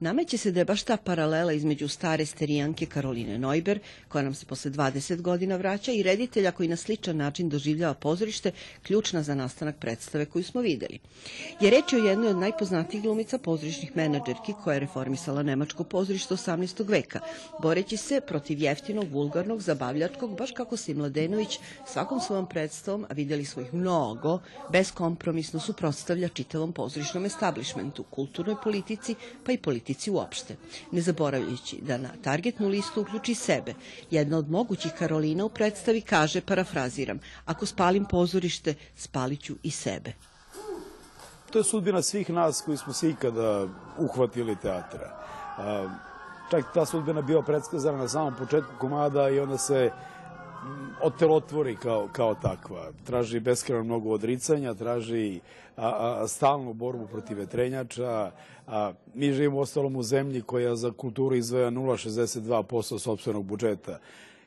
Nameće 0.00 0.38
se 0.38 0.50
da 0.50 0.60
je 0.60 0.64
baš 0.64 0.82
ta 0.82 0.96
paralela 0.96 1.52
između 1.52 1.88
stare 1.88 2.26
sterijanke 2.26 2.86
Karoline 2.86 3.38
Neuber, 3.38 3.78
koja 4.08 4.22
nam 4.22 4.34
se 4.34 4.46
posle 4.46 4.70
20 4.70 5.20
godina 5.20 5.56
vraća, 5.56 5.92
i 5.92 6.02
reditelja 6.02 6.52
koji 6.52 6.68
na 6.68 6.76
sličan 6.76 7.21
način 7.22 7.48
doživljava 7.48 7.94
pozorište, 7.94 8.52
ključna 8.82 9.22
za 9.22 9.34
nastanak 9.34 9.76
predstave 9.78 10.26
koju 10.26 10.44
smo 10.44 10.60
videli. 10.60 10.98
Je 11.60 11.70
reč 11.70 11.92
o 11.92 11.96
jednoj 11.96 12.28
od 12.28 12.36
najpoznatijih 12.36 13.02
glumica 13.02 13.38
pozorišnih 13.38 13.96
menadžerki 13.96 14.54
koja 14.64 14.74
je 14.74 14.80
reformisala 14.80 15.42
nemačko 15.42 15.84
pozorište 15.84 16.34
18. 16.34 16.88
veka, 16.88 17.20
boreći 17.62 17.96
se 17.96 18.20
protiv 18.20 18.62
jeftinog, 18.62 19.12
vulgarnog, 19.12 19.62
zabavljačkog, 19.62 20.36
baš 20.38 20.52
kako 20.52 20.76
se 20.76 20.92
i 20.92 20.94
Mladenović 20.94 21.58
svakom 21.86 22.20
svojom 22.20 22.46
predstavom, 22.48 23.06
a 23.10 23.14
videli 23.14 23.44
smo 23.44 23.62
ih 23.62 23.74
mnogo, 23.74 24.38
beskompromisno 24.72 25.60
suprotstavlja 25.60 26.28
čitavom 26.28 26.72
pozorišnom 26.72 27.26
establishmentu, 27.26 28.02
kulturnoj 28.10 28.56
politici, 28.64 29.14
pa 29.44 29.52
i 29.52 29.58
politici 29.58 30.10
uopšte. 30.10 30.56
Ne 30.92 31.00
zaboravljajući 31.00 31.78
da 31.82 31.98
na 31.98 32.10
targetnu 32.22 32.68
listu 32.68 33.00
uključi 33.00 33.34
sebe. 33.34 33.74
Jedna 34.10 34.38
od 34.38 34.50
mogućih 34.50 34.92
Karolina 34.98 35.44
u 35.44 35.48
predstavi 35.48 36.00
kaže, 36.00 36.40
parafraziram, 37.12 37.18
ako 37.46 37.66
spalim 37.66 38.04
pozorište, 38.04 38.74
spaliću 38.96 39.54
i 39.62 39.70
sebe. 39.70 40.12
To 41.50 41.58
je 41.58 41.64
sudbina 41.64 42.02
svih 42.02 42.30
nas 42.30 42.62
koji 42.64 42.76
smo 42.76 42.92
se 42.92 43.10
ikada 43.10 43.68
uhvatili 43.98 44.56
teatra. 44.56 45.10
Čak 46.50 46.64
ta 46.74 46.86
sudbina 46.86 47.22
bio 47.22 47.42
predskazana 47.42 47.98
na 47.98 48.08
samom 48.08 48.34
početku 48.38 48.72
komada 48.80 49.28
i 49.28 49.40
onda 49.40 49.58
se 49.58 49.90
otelotvori 51.02 51.76
kao, 51.76 52.08
kao 52.12 52.34
takva. 52.34 52.92
Traži 53.04 53.40
beskreno 53.40 53.84
mnogo 53.84 54.10
odricanja, 54.10 54.74
traži 54.74 55.40
a, 55.76 56.20
a, 56.22 56.28
stalnu 56.28 56.72
borbu 56.72 57.06
protiv 57.06 57.38
vetrenjača. 57.38 58.30
A, 58.66 58.92
mi 59.14 59.32
živimo 59.32 59.58
ostalom 59.60 59.96
u 59.96 60.02
zemlji 60.02 60.42
koja 60.42 60.76
za 60.76 60.92
kulturu 60.92 61.36
izvaja 61.36 61.70
0,62% 61.70 62.98
sobstvenog 62.98 63.44
budžeta 63.44 63.98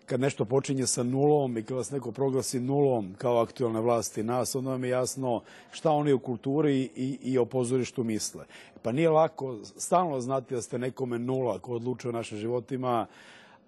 kad 0.05 0.19
nešto 0.19 0.45
počinje 0.45 0.87
sa 0.87 1.03
nulom 1.03 1.57
i 1.57 1.63
kad 1.63 1.77
vas 1.77 1.91
neko 1.91 2.11
proglasi 2.11 2.59
nulom 2.59 3.15
kao 3.17 3.37
aktualne 3.37 3.81
vlasti 3.81 4.23
nas, 4.23 4.55
onda 4.55 4.69
vam 4.69 4.83
je 4.83 4.89
jasno 4.89 5.41
šta 5.71 5.91
oni 5.91 6.11
o 6.11 6.19
kulturi 6.19 6.89
i, 6.95 7.19
i 7.21 7.37
o 7.37 7.45
pozorištu 7.45 8.03
misle. 8.03 8.45
Pa 8.81 8.91
nije 8.91 9.09
lako 9.09 9.57
stalno 9.63 10.21
znati 10.21 10.55
da 10.55 10.61
ste 10.61 10.79
nekome 10.79 11.19
nula 11.19 11.59
ko 11.59 11.73
odlučuje 11.73 12.09
o 12.09 12.13
našim 12.13 12.37
životima, 12.37 13.07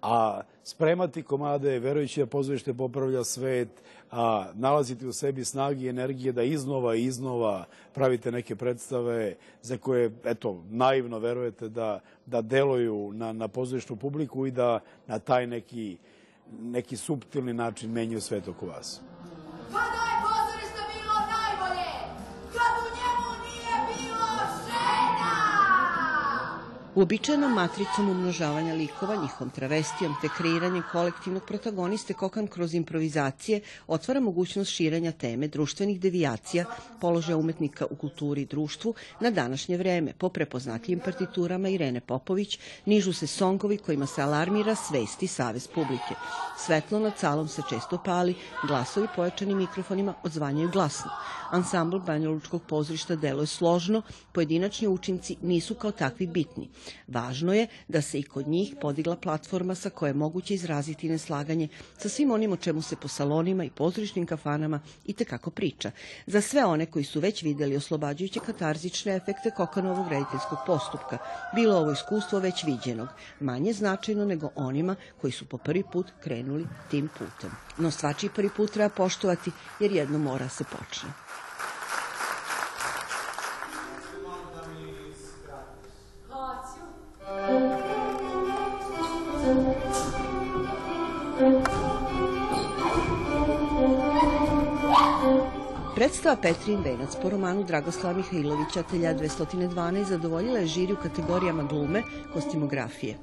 a 0.02 0.40
spremati 0.64 1.22
komade, 1.22 1.78
verujući 1.78 2.20
da 2.20 2.26
pozorište 2.26 2.74
popravlja 2.74 3.24
svet, 3.24 3.68
a 4.10 4.46
nalaziti 4.54 5.06
u 5.06 5.12
sebi 5.12 5.44
snagi 5.44 5.84
i 5.84 5.88
energije 5.88 6.32
da 6.32 6.42
iznova 6.42 6.94
i 6.94 7.04
iznova 7.04 7.64
pravite 7.94 8.32
neke 8.32 8.56
predstave 8.56 9.34
za 9.62 9.76
koje, 9.76 10.10
eto, 10.24 10.62
naivno 10.70 11.18
verujete 11.18 11.68
da, 11.68 12.00
da 12.26 12.42
deluju 12.42 13.12
na, 13.12 13.32
na 13.32 13.48
pozorišnu 13.48 13.96
publiku 13.96 14.46
i 14.46 14.50
da 14.50 14.80
na 15.06 15.18
taj 15.18 15.46
neki 15.46 15.96
neki 16.60 16.96
subtilni 16.96 17.52
način 17.52 17.92
menjaju 17.92 18.20
svet 18.20 18.48
oko 18.48 18.66
vas. 18.66 19.00
Uobičajenom 26.98 27.52
matricom 27.52 28.08
umnožavanja 28.10 28.74
likova, 28.74 29.16
njihovom 29.16 29.50
travestijom 29.50 30.14
te 30.22 30.28
kreiranjem 30.36 30.82
kolektivnog 30.92 31.42
protagoniste 31.46 32.14
Kokan 32.14 32.46
kroz 32.46 32.74
improvizacije 32.74 33.60
otvara 33.86 34.20
mogućnost 34.20 34.70
širenja 34.70 35.12
teme 35.12 35.48
društvenih 35.48 36.00
devijacija, 36.00 36.64
položaja 37.00 37.36
umetnika 37.36 37.86
u 37.90 37.96
kulturi 37.96 38.42
i 38.42 38.46
društvu 38.46 38.94
na 39.20 39.30
današnje 39.30 39.76
vreme. 39.76 40.12
Po 40.18 40.28
prepoznatljivim 40.28 41.04
partiturama 41.04 41.68
Irene 41.68 42.00
Popović 42.00 42.58
nižu 42.86 43.12
se 43.12 43.26
songovi 43.26 43.78
kojima 43.78 44.06
se 44.06 44.22
alarmira 44.22 44.74
svesti 44.74 45.26
savez 45.26 45.68
publike. 45.68 46.14
Svetlo 46.58 46.98
nad 46.98 47.18
salom 47.18 47.48
se 47.48 47.62
često 47.70 47.98
pali, 48.04 48.34
glasovi 48.66 49.06
pojačani 49.16 49.54
mikrofonima 49.54 50.14
odzvanjaju 50.22 50.70
glasno. 50.70 51.10
Ansambl 51.50 51.98
Banja 51.98 52.30
Lučkog 52.30 52.62
pozorišta 52.62 53.16
deluje 53.16 53.46
složno, 53.46 54.02
pojedinačni 54.32 54.88
učinci 54.88 55.36
nisu 55.42 55.74
kao 55.74 55.90
takvi 55.90 56.26
bitni. 56.26 56.68
Važno 57.06 57.54
je 57.54 57.66
da 57.88 58.02
se 58.02 58.18
i 58.18 58.22
kod 58.22 58.48
njih 58.48 58.74
podigla 58.80 59.16
platforma 59.16 59.74
sa 59.74 59.90
koje 59.90 60.10
je 60.10 60.14
moguće 60.14 60.54
izraziti 60.54 61.08
neslaganje 61.08 61.68
sa 61.98 62.08
svim 62.08 62.30
onim 62.30 62.52
o 62.52 62.56
čemu 62.56 62.82
se 62.82 62.96
po 62.96 63.08
salonima 63.08 63.64
i 63.64 63.70
pozorišnim 63.70 64.26
kafanama 64.26 64.80
i 65.04 65.12
tekako 65.12 65.50
priča. 65.50 65.90
Za 66.26 66.40
sve 66.40 66.64
one 66.64 66.86
koji 66.86 67.04
su 67.04 67.20
već 67.20 67.42
videli 67.42 67.76
oslobađajuće 67.76 68.40
katarzične 68.40 69.16
efekte 69.16 69.50
Kokanovog 69.50 70.08
rediteljskog 70.08 70.58
postupka, 70.66 71.18
bilo 71.54 71.76
ovo 71.76 71.92
iskustvo 71.92 72.38
već 72.38 72.64
viđenog, 72.64 73.08
manje 73.40 73.72
značajno 73.72 74.24
nego 74.24 74.50
onima 74.56 74.96
koji 75.20 75.32
su 75.32 75.44
po 75.44 75.58
prvi 75.58 75.82
put 75.92 76.06
krenuli 76.22 76.66
tim 76.90 77.08
putem. 77.18 77.50
No 77.78 77.90
svačiji 77.90 78.30
prvi 78.34 78.50
put 78.56 78.70
treba 78.70 78.88
poštovati 78.88 79.50
jer 79.80 79.92
jedno 79.92 80.18
mora 80.18 80.48
se 80.48 80.64
počne. 80.64 81.27
Predstava 95.98 96.36
Petrin 96.36 96.82
venac 96.82 97.16
po 97.22 97.30
romanu 97.30 97.64
Dragoslava 97.64 98.16
Mihajlovića 98.16 98.82
Telja 98.82 99.14
212 99.14 100.04
zadovoljila 100.04 100.58
je 100.58 100.66
žiri 100.66 100.92
u 100.92 100.96
kategorijama 100.96 101.62
glume, 101.62 102.02
kostimografije. 102.32 103.16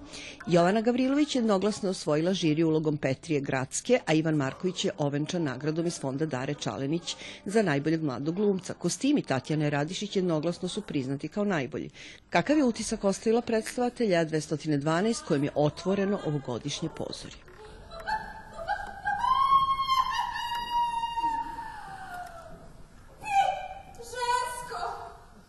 Jovana 0.47 0.81
Gavrilović 0.81 1.35
je 1.35 1.39
jednoglasno 1.39 1.89
osvojila 1.89 2.33
žiri 2.33 2.63
ulogom 2.63 2.97
Petrije 2.97 3.39
Gradske, 3.39 3.99
a 4.05 4.13
Ivan 4.13 4.35
Marković 4.35 4.85
je 4.85 4.91
ovenčan 4.97 5.43
nagradom 5.43 5.87
iz 5.87 5.99
fonda 5.99 6.25
Dare 6.25 6.53
Čalenić 6.53 7.15
za 7.45 7.61
najboljeg 7.61 8.03
mladog 8.03 8.35
glumca. 8.35 8.73
Kostimi 8.73 9.21
Tatjane 9.21 9.69
Radišić 9.69 10.15
jednoglasno 10.15 10.67
su 10.67 10.81
priznati 10.81 11.27
kao 11.27 11.45
najbolji. 11.45 11.89
Kakav 12.29 12.57
je 12.57 12.63
utisak 12.63 13.03
ostavila 13.03 13.41
predstava 13.41 13.89
Telja 13.89 14.25
212 14.25 15.23
kojim 15.27 15.43
je 15.43 15.51
otvoreno 15.55 16.19
ovogodišnje 16.25 16.89
pozorje? 16.97 17.44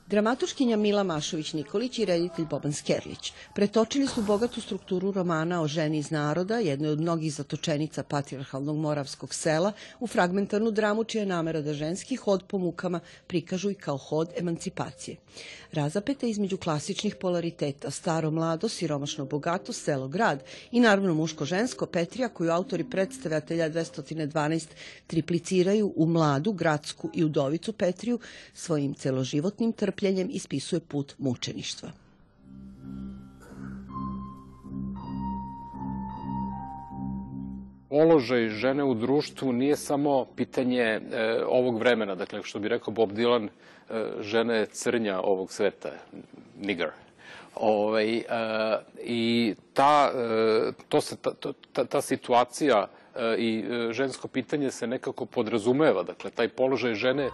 Dramatuškinja 0.09 0.77
Mila 0.77 1.05
Mašović-Nikolić 1.05 1.99
i 1.99 2.05
reditelj 2.05 2.45
Boban 2.45 2.73
Skerlić 2.73 3.33
pretočili 3.55 4.07
su 4.07 4.23
bogatu 4.23 4.61
strukturu 4.61 5.11
romana 5.11 5.63
o 5.63 5.69
ženi 5.69 5.99
iz 5.99 6.11
naroda, 6.11 6.59
jednoj 6.59 6.91
od 6.91 7.01
mnogih 7.01 7.35
zatočenica 7.35 8.03
patriarhalnog 8.03 8.77
moravskog 8.77 9.35
sela, 9.35 9.73
u 10.01 10.07
fragmentarnu 10.07 10.71
dramu 10.71 11.05
čija 11.05 11.23
je 11.23 11.27
namera 11.27 11.61
da 11.61 11.75
ženski 11.75 12.17
hod 12.17 12.45
po 12.49 12.59
mukama 12.59 13.01
prikažu 13.27 13.71
i 13.71 13.75
kao 13.75 13.97
hod 13.97 14.29
emancipacije. 14.37 15.17
Razapete 15.73 16.31
između 16.31 16.57
klasičnih 16.57 17.15
polariteta, 17.15 17.91
staro, 17.91 18.31
mlado, 18.31 18.69
siromašno, 18.69 19.25
bogato, 19.25 19.73
selo, 19.73 20.09
grad 20.09 20.43
i 20.73 20.81
naravno 20.81 21.15
muško-žensko, 21.15 21.87
Petrija 21.87 22.29
koju 22.29 22.51
autori 22.51 22.85
predstave 22.85 23.37
Atelja 23.37 23.71
212 23.71 24.67
tripliciraju 25.07 25.93
u 25.97 26.07
mladu, 26.07 26.53
gradsku 26.53 27.11
i 27.15 27.25
udovicu 27.25 27.73
Petriju 27.73 28.19
svojim 28.55 28.95
celoživotnim 28.95 29.73
strpljenjem 29.97 30.29
ispisuje 30.31 30.81
put 30.81 31.15
mučeništva. 31.19 31.91
položaj 37.89 38.49
žene 38.49 38.85
u 38.85 38.95
društvu 38.95 39.53
nije 39.53 39.77
samo 39.77 40.25
pitanje 40.37 40.83
e, 40.83 41.01
ovog 41.47 41.79
vremena, 41.79 42.15
dakle, 42.15 42.43
što 42.43 42.59
bi 42.59 42.69
rekao 42.69 42.93
Bob 42.93 43.13
Dylan, 43.13 43.49
e, 43.91 44.53
je 44.55 44.67
crnja 44.67 45.21
ovog 45.21 45.53
sveta, 45.53 45.93
nigger. 46.61 46.91
Ove, 47.55 48.05
e, 48.05 48.23
I 49.03 49.55
ta, 49.73 50.13
e, 50.15 50.73
to 50.89 51.01
se, 51.01 51.17
ta, 51.17 51.53
ta, 51.73 51.85
ta 51.85 52.01
situacija 52.01 52.87
i 53.39 53.65
e, 53.71 53.93
žensko 53.93 54.29
pitanje 54.29 54.71
se 54.71 54.87
nekako 54.87 55.27
podrazumeva, 55.27 56.03
dakle, 56.03 56.31
taj 56.31 56.49
položaj 56.49 56.95
žene 56.95 57.25
e, 57.25 57.31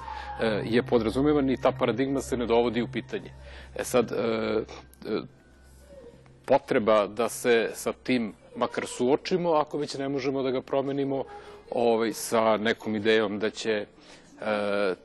je 0.65 0.83
podrazumevan 0.83 1.51
i 1.51 1.61
ta 1.61 1.73
paradigma 1.73 2.21
se 2.21 2.37
ne 2.37 2.47
dovodi 2.47 2.83
u 2.83 2.89
pitanje. 2.93 3.33
E 3.77 3.85
sad, 3.85 4.13
potreba 6.45 7.07
da 7.07 7.29
se 7.29 7.71
sa 7.75 7.93
tim 7.93 8.33
makar 8.57 8.87
suočimo, 8.87 9.53
ako 9.53 9.79
već 9.79 9.95
ne 9.99 10.09
možemo 10.09 10.43
da 10.43 10.51
ga 10.51 10.63
promenimo, 10.63 11.25
ovaj, 11.71 12.13
sa 12.13 12.57
nekom 12.57 12.97
idejom 12.97 13.39
da 13.39 13.51
će 13.51 13.73
e, 13.73 13.87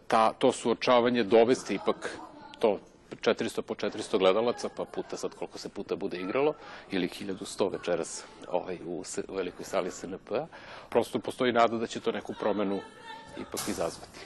ta, 0.08 0.34
to 0.34 0.52
suočavanje 0.52 1.24
dovesti 1.24 1.76
ipak 1.76 2.18
to 2.60 2.80
400 3.16 3.62
po 3.62 3.76
400 3.76 4.18
gledalaca, 4.20 4.70
pa 4.70 4.86
puta 4.86 5.18
sad 5.18 5.36
koliko 5.36 5.58
se 5.58 5.70
puta 5.70 5.96
bude 5.96 6.18
igralo, 6.18 6.54
ili 6.92 7.08
1100 7.08 7.72
večeras 7.72 8.24
ovaj, 8.48 8.78
u, 8.86 9.04
velikoj 9.30 9.66
sali 9.66 9.92
SNP-a, 9.92 10.48
prosto 10.90 11.20
postoji 11.20 11.54
nada 11.54 11.78
da 11.78 11.88
će 11.88 12.00
to 12.00 12.12
neku 12.12 12.34
promenu 12.40 12.80
ipak 13.38 13.68
izazvati. 13.68 14.20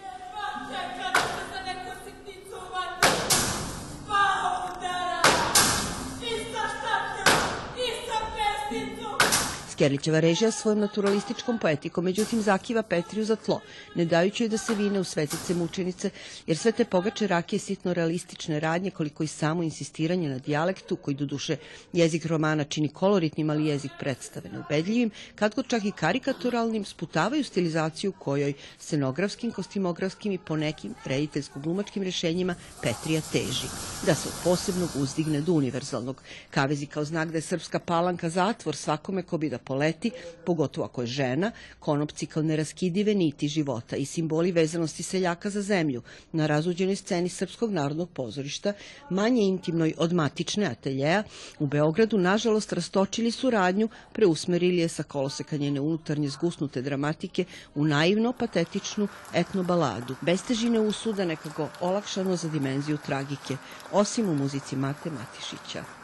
Skerlićeva 9.82 10.20
režija 10.20 10.52
svojom 10.52 10.80
naturalističkom 10.80 11.60
poetikom, 11.60 12.04
međutim 12.04 12.42
zakiva 12.42 12.82
Petriju 12.82 13.26
za 13.26 13.36
tlo, 13.36 13.62
ne 13.96 14.06
dajući 14.06 14.44
joj 14.44 14.50
da 14.50 14.58
se 14.58 14.76
vine 14.76 15.00
u 15.00 15.04
svetice 15.04 15.54
mučenice, 15.54 16.10
jer 16.48 16.58
sve 16.58 16.72
te 16.72 16.86
pogače 16.86 17.28
rakije 17.28 17.60
sitno 17.60 17.94
realistične 17.94 18.60
radnje, 18.60 18.92
koliko 18.92 19.24
i 19.24 19.28
samo 19.28 19.64
insistiranje 19.64 20.30
na 20.30 20.38
dijalektu, 20.38 20.96
koji 20.96 21.16
do 21.16 21.26
duše 21.26 21.58
jezik 21.94 22.26
romana 22.26 22.64
čini 22.64 22.90
koloritnim, 22.90 23.50
ali 23.50 23.66
jezik 23.66 23.92
predstave 24.00 24.50
neubedljivim, 24.50 25.12
kad 25.36 25.56
god 25.56 25.68
čak 25.68 25.86
i 25.86 25.92
karikaturalnim, 25.92 26.86
sputavaju 26.86 27.44
stilizaciju 27.44 28.12
kojoj 28.12 28.54
scenografskim, 28.80 29.52
kostimografskim 29.52 30.32
i 30.32 30.38
ponekim 30.38 30.96
rediteljsko-glumačkim 31.06 32.04
rešenjima 32.04 32.56
Petrija 32.82 33.22
teži, 33.32 33.68
da 34.06 34.16
se 34.16 34.30
od 34.30 34.36
posebnog 34.44 34.90
uzdigne 34.96 35.42
do 35.42 35.54
univerzalnog. 35.54 36.22
Kavezi 36.50 36.86
kao 36.86 37.06
znak 37.06 37.32
da 37.32 37.38
je 37.38 37.42
srpska 37.42 37.80
palanka 37.80 38.30
zatvor 38.30 38.76
svakome 38.76 39.24
ko 39.24 39.38
bi 39.38 39.50
da 39.50 39.58
poleti, 39.72 40.12
pogotovo 40.46 40.86
ako 40.86 41.02
je 41.02 41.08
žena, 41.08 41.52
konopci 41.80 42.26
kao 42.26 42.44
neraskidive 42.44 43.14
niti 43.16 43.48
života 43.48 43.96
i 43.96 44.06
simboli 44.06 44.52
vezanosti 44.52 45.04
seljaka 45.04 45.50
za 45.50 45.62
zemlju 45.62 46.02
na 46.32 46.48
razuđenoj 46.48 46.96
sceni 46.96 47.30
Srpskog 47.30 47.72
narodnog 47.72 48.10
pozorišta, 48.10 48.74
manje 49.10 49.42
intimnoj 49.42 49.94
od 49.98 50.14
matične 50.14 50.66
ateljeja, 50.66 51.24
u 51.60 51.68
Beogradu 51.68 52.18
nažalost 52.18 52.74
rastočili 52.74 53.32
su 53.32 53.50
radnju, 53.50 53.90
preusmerili 54.14 54.78
je 54.78 54.90
sa 54.90 55.04
koloseka 55.04 55.58
njene 55.58 55.80
unutarnje 55.80 56.30
zgusnute 56.30 56.82
dramatike 56.82 57.46
u 57.76 57.86
naivno 57.86 58.34
patetičnu 58.34 59.08
etnobaladu, 59.34 60.16
bez 60.22 60.44
težine 60.44 60.80
usuda 60.80 61.26
nekako 61.26 61.70
olakšano 61.82 62.36
za 62.36 62.50
dimenziju 62.50 62.98
tragike, 63.06 63.58
osim 63.92 64.30
u 64.30 64.36
muzici 64.36 64.76
Mate 64.76 65.10
Matišića. 65.10 66.01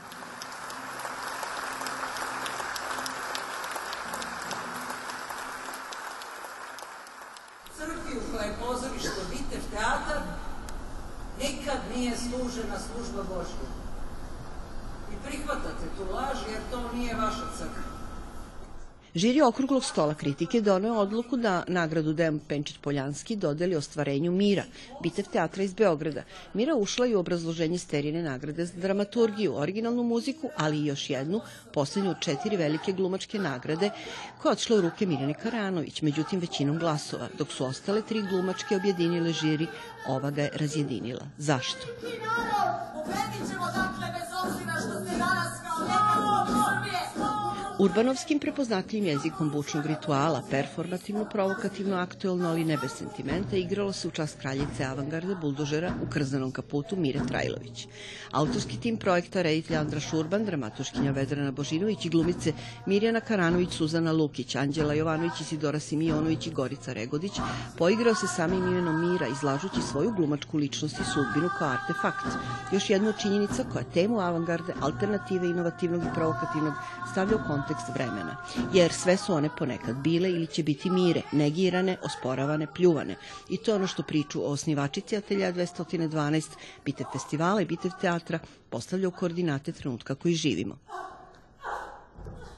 Nije 11.96 12.18
služena 12.18 12.78
služba 12.88 13.24
Božja. 13.24 13.68
I 15.12 15.16
prihvatate 15.28 15.86
tu 15.98 16.14
laž 16.14 16.38
jer 16.52 16.62
to 16.72 16.92
nije 16.94 17.16
vaša 17.16 17.48
crkva. 17.58 17.87
Žiri 19.18 19.42
okruglog 19.42 19.84
stola 19.84 20.14
kritike 20.14 20.60
doneo 20.62 21.00
odluku 21.02 21.38
da 21.38 21.64
nagradu 21.68 22.14
Dejan 22.14 22.40
Penčić 22.40 22.78
Poljanski 22.78 23.36
dodeli 23.36 23.76
ostvarenju 23.76 24.32
Mira, 24.32 24.64
bitev 25.04 25.26
teatra 25.34 25.64
iz 25.64 25.74
Beograda. 25.74 26.24
Mira 26.54 26.76
ušla 26.76 27.08
i 27.08 27.16
u 27.16 27.20
obrazloženje 27.20 27.78
sterijene 27.78 28.22
nagrade 28.24 28.66
za 28.66 28.78
dramaturgiju, 28.82 29.56
originalnu 29.56 30.04
muziku, 30.04 30.50
ali 30.58 30.78
i 30.78 30.86
još 30.86 31.10
jednu, 31.10 31.42
poslednju 31.74 32.12
od 32.12 32.20
četiri 32.20 32.58
velike 32.58 32.92
glumačke 32.92 33.40
nagrade, 33.40 33.90
koja 34.42 34.52
odšla 34.52 34.78
u 34.78 34.82
ruke 34.82 35.06
Mirjane 35.06 35.34
Karanović, 35.34 36.02
međutim 36.02 36.40
većinom 36.40 36.78
glasova, 36.78 37.28
dok 37.38 37.52
su 37.52 37.66
ostale 37.66 38.02
tri 38.02 38.22
glumačke 38.22 38.76
objedinile 38.76 39.34
žiri, 39.34 39.68
ova 40.08 40.32
ga 40.32 40.42
je 40.42 40.52
razjedinila. 40.54 41.26
Zašto? 41.38 41.88
Ubedit 43.04 43.50
ćemo 43.50 43.66
dakle 43.66 43.97
Urbanovskim 47.80 48.40
prepoznatljivim 48.40 49.08
jezikom 49.08 49.50
bučnog 49.50 49.86
rituala, 49.86 50.42
performativno, 50.50 51.26
provokativno, 51.26 51.96
aktuelno, 51.96 52.50
ali 52.50 52.64
ne 52.66 52.78
bez 52.78 52.92
sentimenta, 52.92 53.56
igralo 53.56 53.94
se 53.94 54.08
u 54.08 54.12
čast 54.12 54.40
kraljice 54.40 54.84
avangarde 54.84 55.36
buldožera 55.36 55.92
u 56.04 56.10
krzanom 56.10 56.52
kaputu 56.52 56.96
Mire 56.96 57.20
Trajlović. 57.28 57.88
Autorski 58.32 58.80
tim 58.80 58.98
projekta 58.98 59.42
reditelj 59.42 59.78
Andra 59.78 60.00
Šurban, 60.00 60.46
dramatuškinja 60.46 61.12
Vedrana 61.12 61.52
Božinović 61.52 62.06
i 62.06 62.10
glumice 62.10 62.54
Mirjana 62.86 63.20
Karanović, 63.20 63.74
Suzana 63.74 64.12
Lukić, 64.12 64.56
Anđela 64.56 64.94
Jovanović, 64.94 65.42
Isidora 65.42 65.80
Simionović 65.80 66.48
i 66.48 66.52
Gorica 66.52 66.94
Regodić 66.94 67.32
poigrao 67.78 68.16
se 68.16 68.28
samim 68.28 68.68
imenom 68.68 69.12
Mira, 69.12 69.28
izlažući 69.28 69.82
svoju 69.92 70.12
glumačku 70.12 70.58
ličnost 70.58 71.00
i 71.00 71.04
sudbinu 71.04 71.50
kao 71.60 71.70
artefakt. 71.70 72.38
Još 72.74 72.90
jedna 72.90 73.12
činjenica 73.12 73.64
koja 73.74 73.84
temu 73.84 74.20
avangarde, 74.20 74.74
alternative, 74.82 75.48
inovativnog 75.48 76.02
i 76.02 76.14
provokativnog 76.16 76.74
stavlja 77.12 77.36
u 77.36 77.48
kontekst 77.48 77.67
kontekst 77.68 77.90
vremena, 77.94 78.36
jer 78.74 78.94
sve 78.94 79.18
su 79.18 79.34
one 79.34 79.50
ponekad 79.58 79.96
bile 79.96 80.30
ili 80.30 80.48
će 80.48 80.64
biti 80.64 80.90
mire, 80.90 81.22
negirane, 81.32 81.98
osporavane, 82.04 82.68
pljuvane. 82.74 83.16
I 83.50 83.58
to 83.58 83.72
je 83.72 83.76
ono 83.76 83.88
što 83.88 84.04
priču 84.04 84.42
o 84.42 84.52
osnivačici 84.52 85.18
Atelja 85.18 85.54
212, 85.54 86.50
bitev 86.86 87.06
festivala 87.14 87.62
i 87.62 87.66
bitev 87.66 87.92
teatra 88.02 88.40
postavlja 88.70 89.08
u 89.08 89.12
koordinate 89.12 89.72
trenutka 89.72 90.16
koji 90.16 90.34
živimo. 90.34 90.78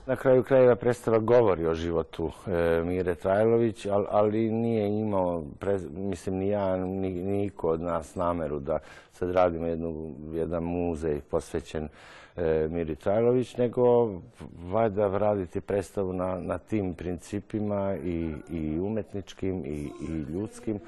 Na 0.09 0.15
kraju 0.15 0.43
krajeva 0.43 0.75
predstava 0.75 1.19
govori 1.19 1.67
o 1.67 1.73
životu 1.73 2.31
e, 2.47 2.81
Mire 2.83 3.15
Trajlović, 3.15 3.85
ali, 3.85 4.05
ali 4.09 4.51
nije 4.51 4.99
imao, 4.99 5.43
mislim, 5.91 6.35
ni 6.35 6.49
ja, 6.49 6.77
ni, 6.77 7.09
niko 7.09 7.69
od 7.69 7.81
nas 7.81 8.15
nameru 8.15 8.59
da 8.59 8.79
sad 9.13 9.31
radimo 9.31 9.65
jedan 10.33 10.63
muzej 10.63 11.21
posvećen 11.21 11.89
e, 12.37 12.67
Miri 12.71 12.95
Trajlović, 12.95 13.57
nego 13.57 14.11
valjda 14.71 15.17
raditi 15.17 15.61
predstavu 15.61 16.13
na, 16.13 16.39
na 16.39 16.57
tim 16.57 16.93
principima 16.93 17.95
i, 18.03 18.33
i 18.49 18.79
umetničkim 18.79 19.65
i, 19.65 19.91
i 20.09 20.33
ljudskim 20.33 20.79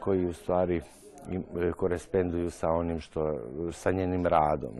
koji 0.00 0.26
u 0.26 0.32
stvari 0.32 0.80
e, 1.60 1.72
korespenduju 1.72 2.50
sa 2.50 2.70
onim 2.70 3.00
što, 3.00 3.40
sa 3.72 3.90
njenim 3.90 4.26
radom, 4.26 4.70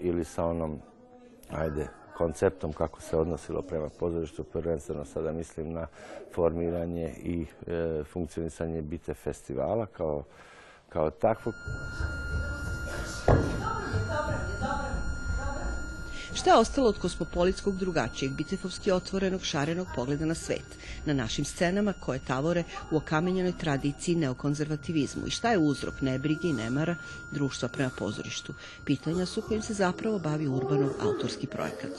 ili 0.00 0.24
sa 0.24 0.46
onom, 0.46 0.78
ajde, 1.50 1.88
konceptom 2.18 2.72
kako 2.72 3.00
se 3.00 3.16
odnosilo 3.16 3.62
prema 3.62 3.88
pozorištu, 3.88 4.44
prvenstveno 4.44 5.04
sada 5.04 5.32
mislim 5.32 5.72
na 5.72 5.86
formiranje 6.34 7.14
i 7.22 7.46
e, 7.66 8.04
funkcionisanje 8.04 8.82
Bite 8.82 9.14
festivala 9.14 9.86
kao, 9.86 10.24
kao 10.88 11.10
takvog. 11.10 11.54
Šta 16.34 16.50
je 16.50 16.56
ostalo 16.56 16.88
od 16.88 16.98
kosmopolitskog 16.98 17.76
drugačijeg, 17.76 18.32
bitefovski 18.32 18.90
otvorenog, 18.92 19.44
šarenog 19.44 19.86
pogleda 19.94 20.26
na 20.26 20.34
svet, 20.34 20.66
na 21.06 21.14
našim 21.14 21.44
scenama 21.44 21.92
koje 21.92 22.18
tavore 22.18 22.64
u 22.90 22.96
okamenjenoj 22.96 23.52
tradiciji 23.58 24.14
neokonzervativizmu 24.14 25.26
i 25.26 25.30
šta 25.30 25.50
je 25.50 25.58
uzrok 25.58 26.00
nebrige 26.00 26.48
i 26.48 26.52
nemara 26.52 26.96
društva 27.30 27.68
prema 27.68 27.90
pozorištu? 27.98 28.54
Pitanja 28.84 29.26
su 29.26 29.42
kojim 29.42 29.62
se 29.62 29.74
zapravo 29.74 30.18
bavi 30.18 30.48
Urbanov 30.48 30.90
autorski 31.00 31.46
projekat. 31.46 31.90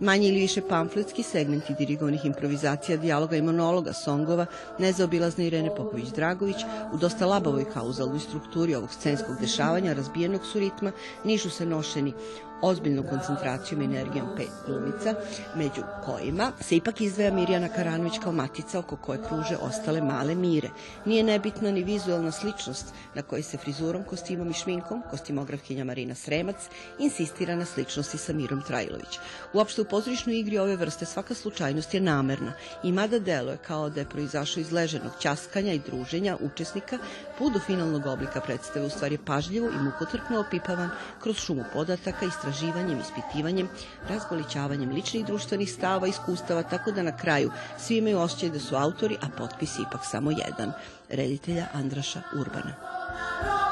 Manje 0.00 0.28
ili 0.28 0.40
više 0.40 0.62
pamfletski 0.68 1.22
segmenti 1.22 1.74
dirigovanih 1.78 2.24
improvizacija, 2.24 2.96
dijaloga 2.96 3.36
i 3.36 3.42
monologa, 3.42 3.92
songova, 3.92 4.46
nezaobilazne 4.78 5.46
Irene 5.46 5.70
Popović-Dragović, 5.76 6.64
u 6.92 6.98
dosta 6.98 7.26
labavoj 7.26 7.64
kauzalnoj 7.74 8.20
strukturi 8.20 8.74
ovog 8.74 8.92
scenskog 8.92 9.36
dešavanja, 9.40 9.92
razbijenog 9.92 10.46
su 10.46 10.58
ritma, 10.58 10.92
nižu 11.24 11.50
se 11.50 11.66
nošeni 11.66 12.12
ozbiljnom 12.62 13.06
koncentracijom 13.10 13.82
i 13.82 13.84
energijom 13.84 14.28
pet 14.36 14.50
glumica, 14.66 15.14
među 15.54 15.82
kojima 16.04 16.52
se 16.60 16.76
ipak 16.76 17.00
izdvaja 17.00 17.34
Mirjana 17.34 17.68
Karanović 17.68 18.18
kao 18.22 18.32
matica 18.32 18.78
oko 18.78 18.96
koje 18.96 19.18
kruže 19.28 19.56
ostale 19.56 20.00
male 20.00 20.34
mire. 20.34 20.68
Nije 21.04 21.22
nebitna 21.22 21.70
ni 21.70 21.84
vizualna 21.84 22.32
sličnost 22.32 22.94
na 23.14 23.22
kojoj 23.22 23.42
se 23.42 23.56
frizurom, 23.56 24.04
kostimom 24.04 24.50
i 24.50 24.54
šminkom 24.54 25.02
kostimografkinja 25.10 25.84
Marina 25.84 26.14
Sremac 26.14 26.56
insistira 26.98 27.56
na 27.56 27.64
sličnosti 27.64 28.18
sa 28.18 28.32
Mirom 28.32 28.62
Trajlović. 28.62 29.18
Uopšte 29.52 29.80
u 29.80 29.84
pozorišnoj 29.84 30.38
igri 30.38 30.58
ove 30.58 30.76
vrste 30.76 31.06
svaka 31.06 31.34
slučajnost 31.34 31.94
je 31.94 32.00
namerna 32.00 32.52
i 32.82 32.92
mada 32.92 33.18
deluje 33.18 33.56
kao 33.56 33.90
da 33.90 34.00
je 34.00 34.08
proizašao 34.08 34.60
iz 34.60 34.72
leženog 34.72 35.12
ćaskanja 35.20 35.72
i 35.72 35.78
druženja 35.78 36.36
učesnika, 36.40 36.98
put 37.38 37.52
do 37.52 37.60
finalnog 37.60 38.06
oblika 38.06 38.40
predstave 38.40 38.86
u 38.86 38.90
stvari 38.90 39.18
pažljivo 39.18 39.68
i 39.68 39.82
mukotrpno 39.82 40.40
opipavan 40.40 40.90
kroz 41.22 41.36
šumu 41.36 41.64
podataka, 41.72 42.26
istraživanjem, 42.50 43.00
ispitivanjem, 43.00 43.68
razgolićavanjem 44.08 44.90
ličnih 44.90 45.26
društvenih 45.26 45.72
stava 45.72 46.06
iskustava, 46.06 46.62
tako 46.62 46.92
da 46.92 47.02
na 47.02 47.16
kraju 47.16 47.50
svi 47.78 47.98
imaju 47.98 48.18
osjećaj 48.18 48.50
da 48.50 48.60
su 48.60 48.76
autori, 48.76 49.16
a 49.22 49.28
potpis 49.38 49.78
ipak 49.78 50.00
samo 50.04 50.30
jedan, 50.30 50.72
reditelja 51.08 51.66
Andraša 51.72 52.22
Urbana. 52.40 53.69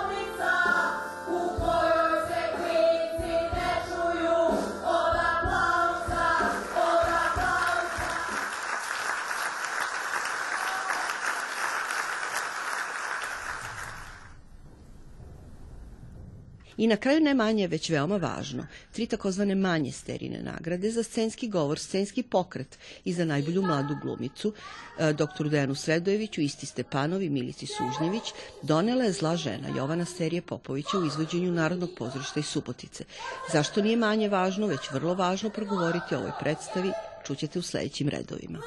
I 16.79 16.87
na 16.87 16.97
kraju 16.97 17.21
ne 17.21 17.35
manje, 17.35 17.67
već 17.67 17.91
veoma 17.91 18.17
važno, 18.17 18.67
tri 18.93 19.07
takozvane 19.07 19.55
manje 19.55 19.93
sterine 19.93 20.43
nagrade 20.43 20.91
za 20.91 21.03
scenski 21.03 21.49
govor, 21.49 21.79
scenski 21.79 22.23
pokret 22.23 22.79
i 23.05 23.13
za 23.13 23.25
najbolju 23.25 23.63
mladu 23.63 23.97
glumicu, 24.03 24.53
e, 24.99 25.13
doktoru 25.13 25.51
Dejanu 25.51 25.75
Sredojeviću, 25.75 26.41
Isti 26.41 26.67
Stepanovi, 26.67 27.31
Milici 27.31 27.67
Sužnjević, 27.67 28.23
donela 28.63 29.05
je 29.05 29.13
zla 29.13 29.37
žena 29.37 29.69
Jovana 29.77 30.05
Serije 30.05 30.43
Popovića 30.43 30.99
u 30.99 31.07
izvođenju 31.07 31.53
Narodnog 31.53 31.91
pozorišta 31.99 32.41
iz 32.41 32.47
Subotice. 32.47 33.05
Zašto 33.53 33.83
nije 33.83 33.97
manje 33.97 34.29
važno, 34.29 34.67
već 34.67 34.91
vrlo 34.93 35.15
važno 35.15 35.51
progovoriti 35.51 36.15
o 36.15 36.19
ovoj 36.19 36.33
predstavi, 36.41 36.93
čućete 37.27 37.59
u 37.59 37.63
sledećim 37.63 38.09
redovima. 38.09 38.59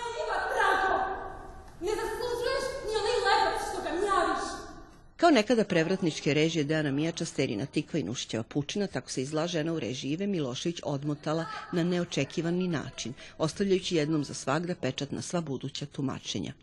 Kao 5.32 5.36
nekada 5.36 5.64
prevratničke 5.64 6.34
režije 6.34 6.64
Dejana 6.64 6.92
Mijača, 6.92 7.26
Sterina 7.26 7.66
Tikva 7.66 8.00
i 8.00 8.04
Nušićeva 8.04 8.44
Pučina, 8.44 8.88
tako 8.88 9.12
se 9.12 9.22
izla 9.22 9.48
žena 9.48 9.74
u 9.74 9.80
režiji 9.80 10.12
Ive 10.12 10.28
Milošević 10.28 10.80
odmotala 10.84 11.46
na 11.72 11.84
neočekivani 11.84 12.68
način, 12.68 13.14
ostavljajući 13.38 13.96
jednom 13.96 14.24
za 14.24 14.34
svagda 14.34 14.76
pečat 14.76 15.12
na 15.12 15.22
sva 15.22 15.42
buduća 15.42 15.86
tumačenja. 15.86 16.54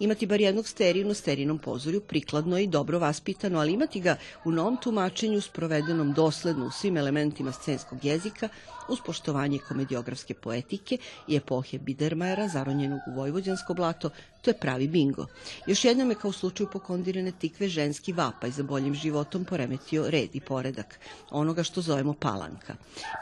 Imati 0.00 0.26
bar 0.26 0.40
jednog 0.40 0.68
steriju 0.68 1.06
na 1.06 1.14
sterinom 1.14 1.58
pozorju 1.58 2.00
prikladno 2.00 2.58
i 2.58 2.66
dobro 2.66 2.98
vaspitano, 2.98 3.58
ali 3.58 3.72
imati 3.72 4.00
ga 4.00 4.16
u 4.44 4.50
novom 4.50 4.76
tumačenju 4.82 5.40
sprovedenom 5.40 6.12
dosledno 6.12 6.66
u 6.66 6.70
svim 6.70 6.96
elementima 6.96 7.52
scenskog 7.52 8.04
jezika, 8.04 8.48
uz 8.88 8.98
poštovanje 9.06 9.58
komediografske 9.58 10.34
poetike 10.34 10.98
i 11.28 11.36
epohe 11.36 11.78
Bidermajera, 11.78 12.48
zaronjenog 12.48 13.00
u 13.08 13.14
Vojvođansko 13.14 13.74
blato, 13.74 14.10
to 14.42 14.50
je 14.50 14.58
pravi 14.58 14.88
bingo. 14.88 15.26
Još 15.66 15.84
jednom 15.84 16.10
je 16.10 16.16
kao 16.16 16.28
u 16.28 16.32
slučaju 16.32 16.68
pokondirane 16.72 17.32
tikve 17.32 17.68
ženski 17.68 18.12
vapaj 18.12 18.50
za 18.50 18.62
boljim 18.62 18.94
životom 18.94 19.44
poremetio 19.44 20.10
red 20.10 20.30
i 20.32 20.40
poredak, 20.40 20.98
onoga 21.30 21.62
što 21.62 21.80
zovemo 21.80 22.14
palanka. 22.14 22.74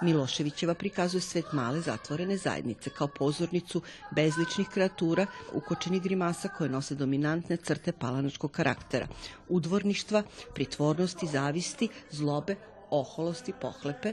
Miloševićeva 0.02 0.74
prikazuje 0.74 1.20
svet 1.20 1.52
male 1.52 1.80
zatvorene 1.80 2.36
zajednice 2.36 2.90
kao 2.90 3.08
pozornicu 3.08 3.82
bezličnih 4.10 4.68
kreatura, 4.68 5.26
ukočenih 5.52 6.02
grimasa 6.02 6.48
koje 6.48 6.70
nose 6.70 6.94
dominantne 6.94 7.56
crte 7.56 7.92
palanačkog 7.92 8.50
karaktera, 8.50 9.06
udvorništva, 9.48 10.22
pritvornosti, 10.54 11.26
zavisti, 11.26 11.88
zlobe, 12.10 12.56
oholosti, 13.00 13.52
pohlepe, 13.60 14.12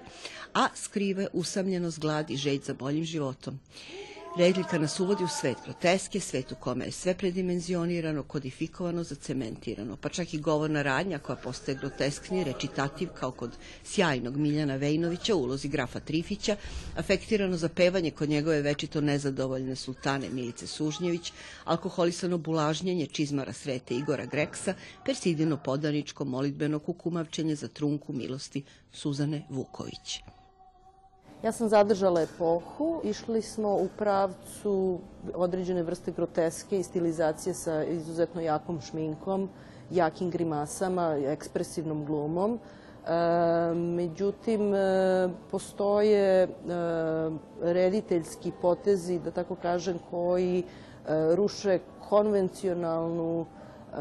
a 0.53 0.67
skrive 0.75 1.27
usamljenost, 1.33 1.99
glad 1.99 2.29
i 2.29 2.37
žeć 2.37 2.65
za 2.65 2.73
boljim 2.73 3.03
životom. 3.03 3.59
Redljika 4.37 4.77
nas 4.77 4.99
uvodi 4.99 5.23
u 5.23 5.27
svet 5.27 5.57
groteske, 5.65 6.19
svet 6.19 6.51
u 6.51 6.55
kome 6.55 6.85
je 6.85 6.91
sve 6.91 7.13
predimenzionirano, 7.13 8.23
kodifikovano, 8.23 9.03
zacementirano, 9.03 9.97
pa 9.97 10.09
čak 10.09 10.33
i 10.33 10.39
govorna 10.39 10.81
radnja 10.81 11.19
koja 11.19 11.35
postaje 11.35 11.77
groteskni, 11.77 12.43
rečitativ 12.43 13.09
kao 13.19 13.31
kod 13.31 13.57
sjajnog 13.83 14.37
Miljana 14.37 14.75
Vejnovića 14.75 15.35
u 15.35 15.43
ulozi 15.43 15.67
grafa 15.67 15.99
Trifića, 15.99 16.55
afektirano 16.95 17.57
zapevanje 17.57 18.11
kod 18.11 18.29
njegove 18.29 18.61
večito 18.61 19.01
nezadovoljne 19.01 19.75
sultane 19.75 20.29
Milice 20.29 20.67
Sužnjević, 20.67 21.33
alkoholisano 21.63 22.37
bulažnjenje 22.37 23.05
čizmara 23.05 23.53
Srete 23.53 23.95
Igora 23.95 24.25
Greksa, 24.25 24.73
persidino 25.05 25.57
podaničko 25.57 26.25
molitbeno 26.25 26.79
kukumavčenje 26.79 27.55
za 27.55 27.67
trunku 27.67 28.13
milosti 28.13 28.63
Suzane 28.93 29.45
Vuković. 29.49 30.19
Ja 31.43 31.51
sam 31.51 31.69
zadržala 31.69 32.21
epohu, 32.21 33.01
išli 33.03 33.41
smo 33.41 33.73
u 33.73 33.87
pravcu 33.97 34.99
određene 35.35 35.83
vrste 35.83 36.11
groteske 36.11 36.79
i 36.79 36.83
stilizacije 36.83 37.53
sa 37.53 37.83
izuzetno 37.83 38.41
jakom 38.41 38.81
šminkom, 38.81 39.49
jakim 39.91 40.29
grimasama, 40.29 41.15
ekspresivnom 41.17 42.05
glumom. 42.05 42.59
E, 42.59 43.73
međutim, 43.73 44.73
e, 44.73 45.29
postoje 45.51 46.43
e, 46.43 46.49
rediteljski 47.61 48.51
potezi, 48.61 49.19
da 49.19 49.31
tako 49.31 49.55
kažem, 49.55 49.99
koji 50.09 50.59
e, 50.59 50.63
ruše 51.35 51.79
konvencionalnu 52.09 53.45
e, 53.45 53.97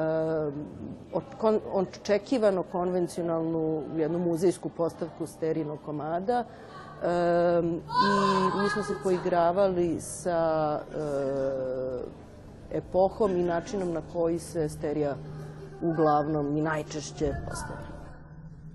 očekivano 1.73 2.63
konvencionalnu 2.63 3.83
jednu 3.97 4.19
muzejsku 4.19 4.69
postavku 4.69 5.27
sterinog 5.27 5.79
komada, 5.85 6.45
i 8.55 8.59
mi 8.63 8.71
smo 8.71 8.83
se 8.83 8.95
poigravali 9.03 10.01
sa 10.01 10.81
epohom 12.71 13.37
i 13.37 13.43
načinom 13.43 13.93
na 13.93 14.03
koji 14.13 14.39
se 14.39 14.69
sterija 14.69 15.17
uglavnom 15.81 16.57
i 16.57 16.61
najčešće 16.61 17.35
postavlja. 17.49 17.91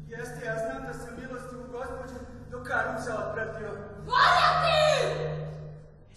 Jeste, 0.08 0.46
ja 0.46 0.56
znam 0.56 0.84
da 0.88 0.94
sam 0.94 1.16
milostivu 1.22 1.64
gospođu 1.72 2.20
do 2.52 2.64
Karuca 2.64 3.28
otpratio. 3.28 3.70
Volja 4.06 4.50
ti! 4.62 5.45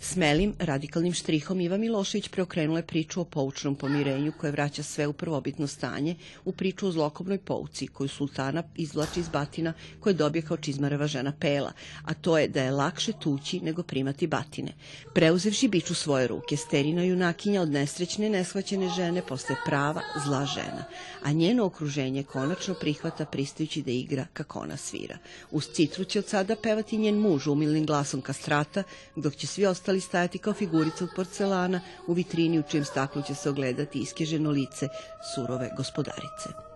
Smelim, 0.00 0.54
radikalnim 0.58 1.12
štrihom 1.12 1.60
Iva 1.60 1.76
Milošević 1.76 2.28
preokrenula 2.28 2.78
je 2.78 2.86
priču 2.86 3.20
o 3.20 3.24
poučnom 3.24 3.74
pomirenju 3.74 4.32
koje 4.40 4.52
vraća 4.52 4.82
sve 4.82 5.06
u 5.06 5.12
prvobitno 5.12 5.66
stanje, 5.66 6.14
u 6.44 6.52
priču 6.52 6.86
o 6.86 6.92
zlokobnoj 6.92 7.38
pouci 7.38 7.86
koju 7.86 8.08
sultana 8.08 8.62
izvlači 8.76 9.20
iz 9.20 9.28
batina 9.28 9.72
koje 10.00 10.12
dobije 10.14 10.42
kao 10.42 10.56
čizmareva 10.56 11.06
žena 11.06 11.32
Pela, 11.40 11.72
a 12.04 12.14
to 12.14 12.38
je 12.38 12.48
da 12.48 12.62
je 12.62 12.70
lakše 12.70 13.12
tući 13.12 13.60
nego 13.60 13.82
primati 13.82 14.26
batine. 14.26 14.72
Preuzevši 15.14 15.68
biću 15.68 15.94
svoje 15.94 16.28
ruke, 16.28 16.56
sterina 16.56 17.02
junakinja 17.02 17.62
od 17.62 17.70
nesrećne, 17.70 18.30
neshvaćene 18.30 18.88
žene 18.88 19.22
postaje 19.28 19.58
prava, 19.66 20.00
zla 20.24 20.46
žena, 20.46 20.84
a 21.22 21.32
njeno 21.32 21.64
okruženje 21.64 22.22
konačno 22.22 22.74
prihvata 22.74 23.24
pristajući 23.24 23.82
da 23.82 23.90
igra 23.90 24.26
kako 24.32 24.58
ona 24.58 24.76
svira. 24.76 25.18
Uz 25.50 25.66
citru 25.74 26.04
će 26.04 26.18
od 26.18 26.28
sada 26.28 26.56
pevati 26.62 26.98
njen 26.98 27.18
muž 27.18 27.46
umilnim 27.46 27.86
glasom 27.86 28.20
kastrata, 28.20 28.82
dok 29.16 29.36
će 29.36 29.46
svi 29.46 29.66
ostali 29.66 29.87
ostali 29.88 30.00
stajati 30.00 30.38
kao 30.38 30.52
figurice 30.52 31.04
od 31.04 31.10
porcelana 31.16 31.80
u 32.06 32.12
vitrini 32.12 32.58
u 32.58 32.62
čijem 32.62 32.84
staklu 32.84 33.22
će 33.22 33.34
se 33.34 33.50
ogledati 33.50 33.98
iskeženo 33.98 34.50
lice 34.50 34.88
surove 35.34 35.70
gospodarice. 35.76 36.67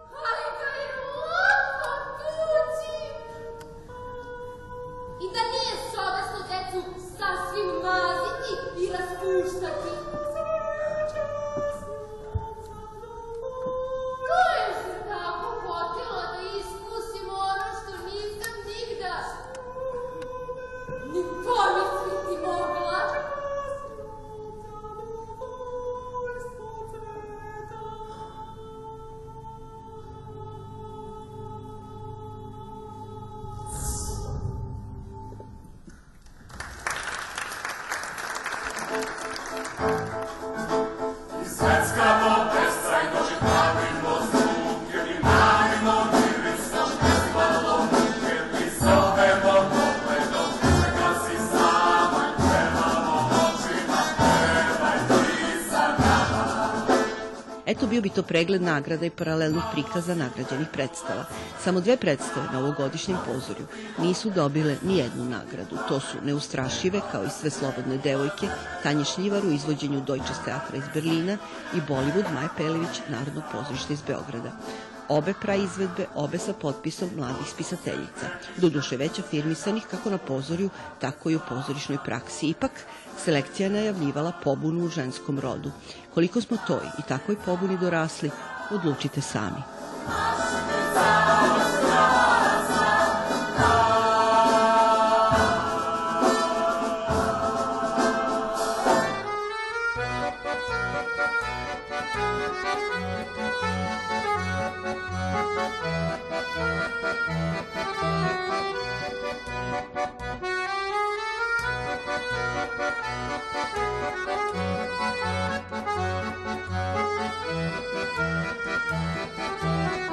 To 58.14 58.22
pregled 58.22 58.62
nagrada 58.62 59.07
i 59.07 59.11
paralelnih 59.11 59.62
prikaza 59.72 60.14
nagrađenih 60.14 60.68
predstava. 60.72 61.25
Samo 61.64 61.81
dve 61.81 61.96
predstave 61.96 62.46
na 62.53 62.59
ovogodišnjem 62.59 63.18
pozorju 63.27 63.66
nisu 63.98 64.31
dobile 64.31 64.77
ni 64.83 64.98
jednu 64.98 65.25
nagradu. 65.25 65.77
To 65.88 66.01
su 66.01 66.16
Neustrašive, 66.25 67.01
kao 67.12 67.25
i 67.25 67.31
sve 67.31 67.51
slobodne 67.51 67.98
devojke, 67.98 68.46
Tanje 68.83 69.05
Šljivar 69.05 69.46
u 69.46 69.53
izvođenju 69.53 70.01
Deutsches 70.01 70.38
Teatra 70.44 70.77
iz 70.77 70.85
Berlina 70.94 71.37
i 71.75 71.81
Bollywood 71.88 72.35
Maja 72.35 72.48
Pelević, 72.57 73.01
Narodnog 73.09 73.44
pozorišta 73.53 73.92
iz 73.92 74.03
Beograda 74.07 74.51
obe 75.12 75.35
praizvedbe, 75.35 76.07
obe 76.14 76.38
sa 76.38 76.53
potpisom 76.53 77.11
mladih 77.16 77.48
spisateljica. 77.51 78.27
Doduše 78.57 78.96
već 78.96 79.18
afirmisanih 79.18 79.87
kako 79.90 80.11
na 80.11 80.18
pozorju, 80.18 80.70
tako 81.01 81.31
i 81.31 81.37
u 81.37 81.40
pozorišnoj 81.48 81.98
praksi. 82.05 82.48
Ipak, 82.48 82.70
selekcija 83.25 83.68
najavljivala 83.68 84.33
pobunu 84.44 84.85
u 84.85 84.88
ženskom 84.88 85.40
rodu. 85.40 85.70
Koliko 86.14 86.40
smo 86.40 86.57
toj 86.66 86.87
i 86.98 87.09
takvoj 87.09 87.37
pobuni 87.44 87.79
dorasli, 87.79 88.31
odlučite 88.70 89.20
sami. 89.20 89.62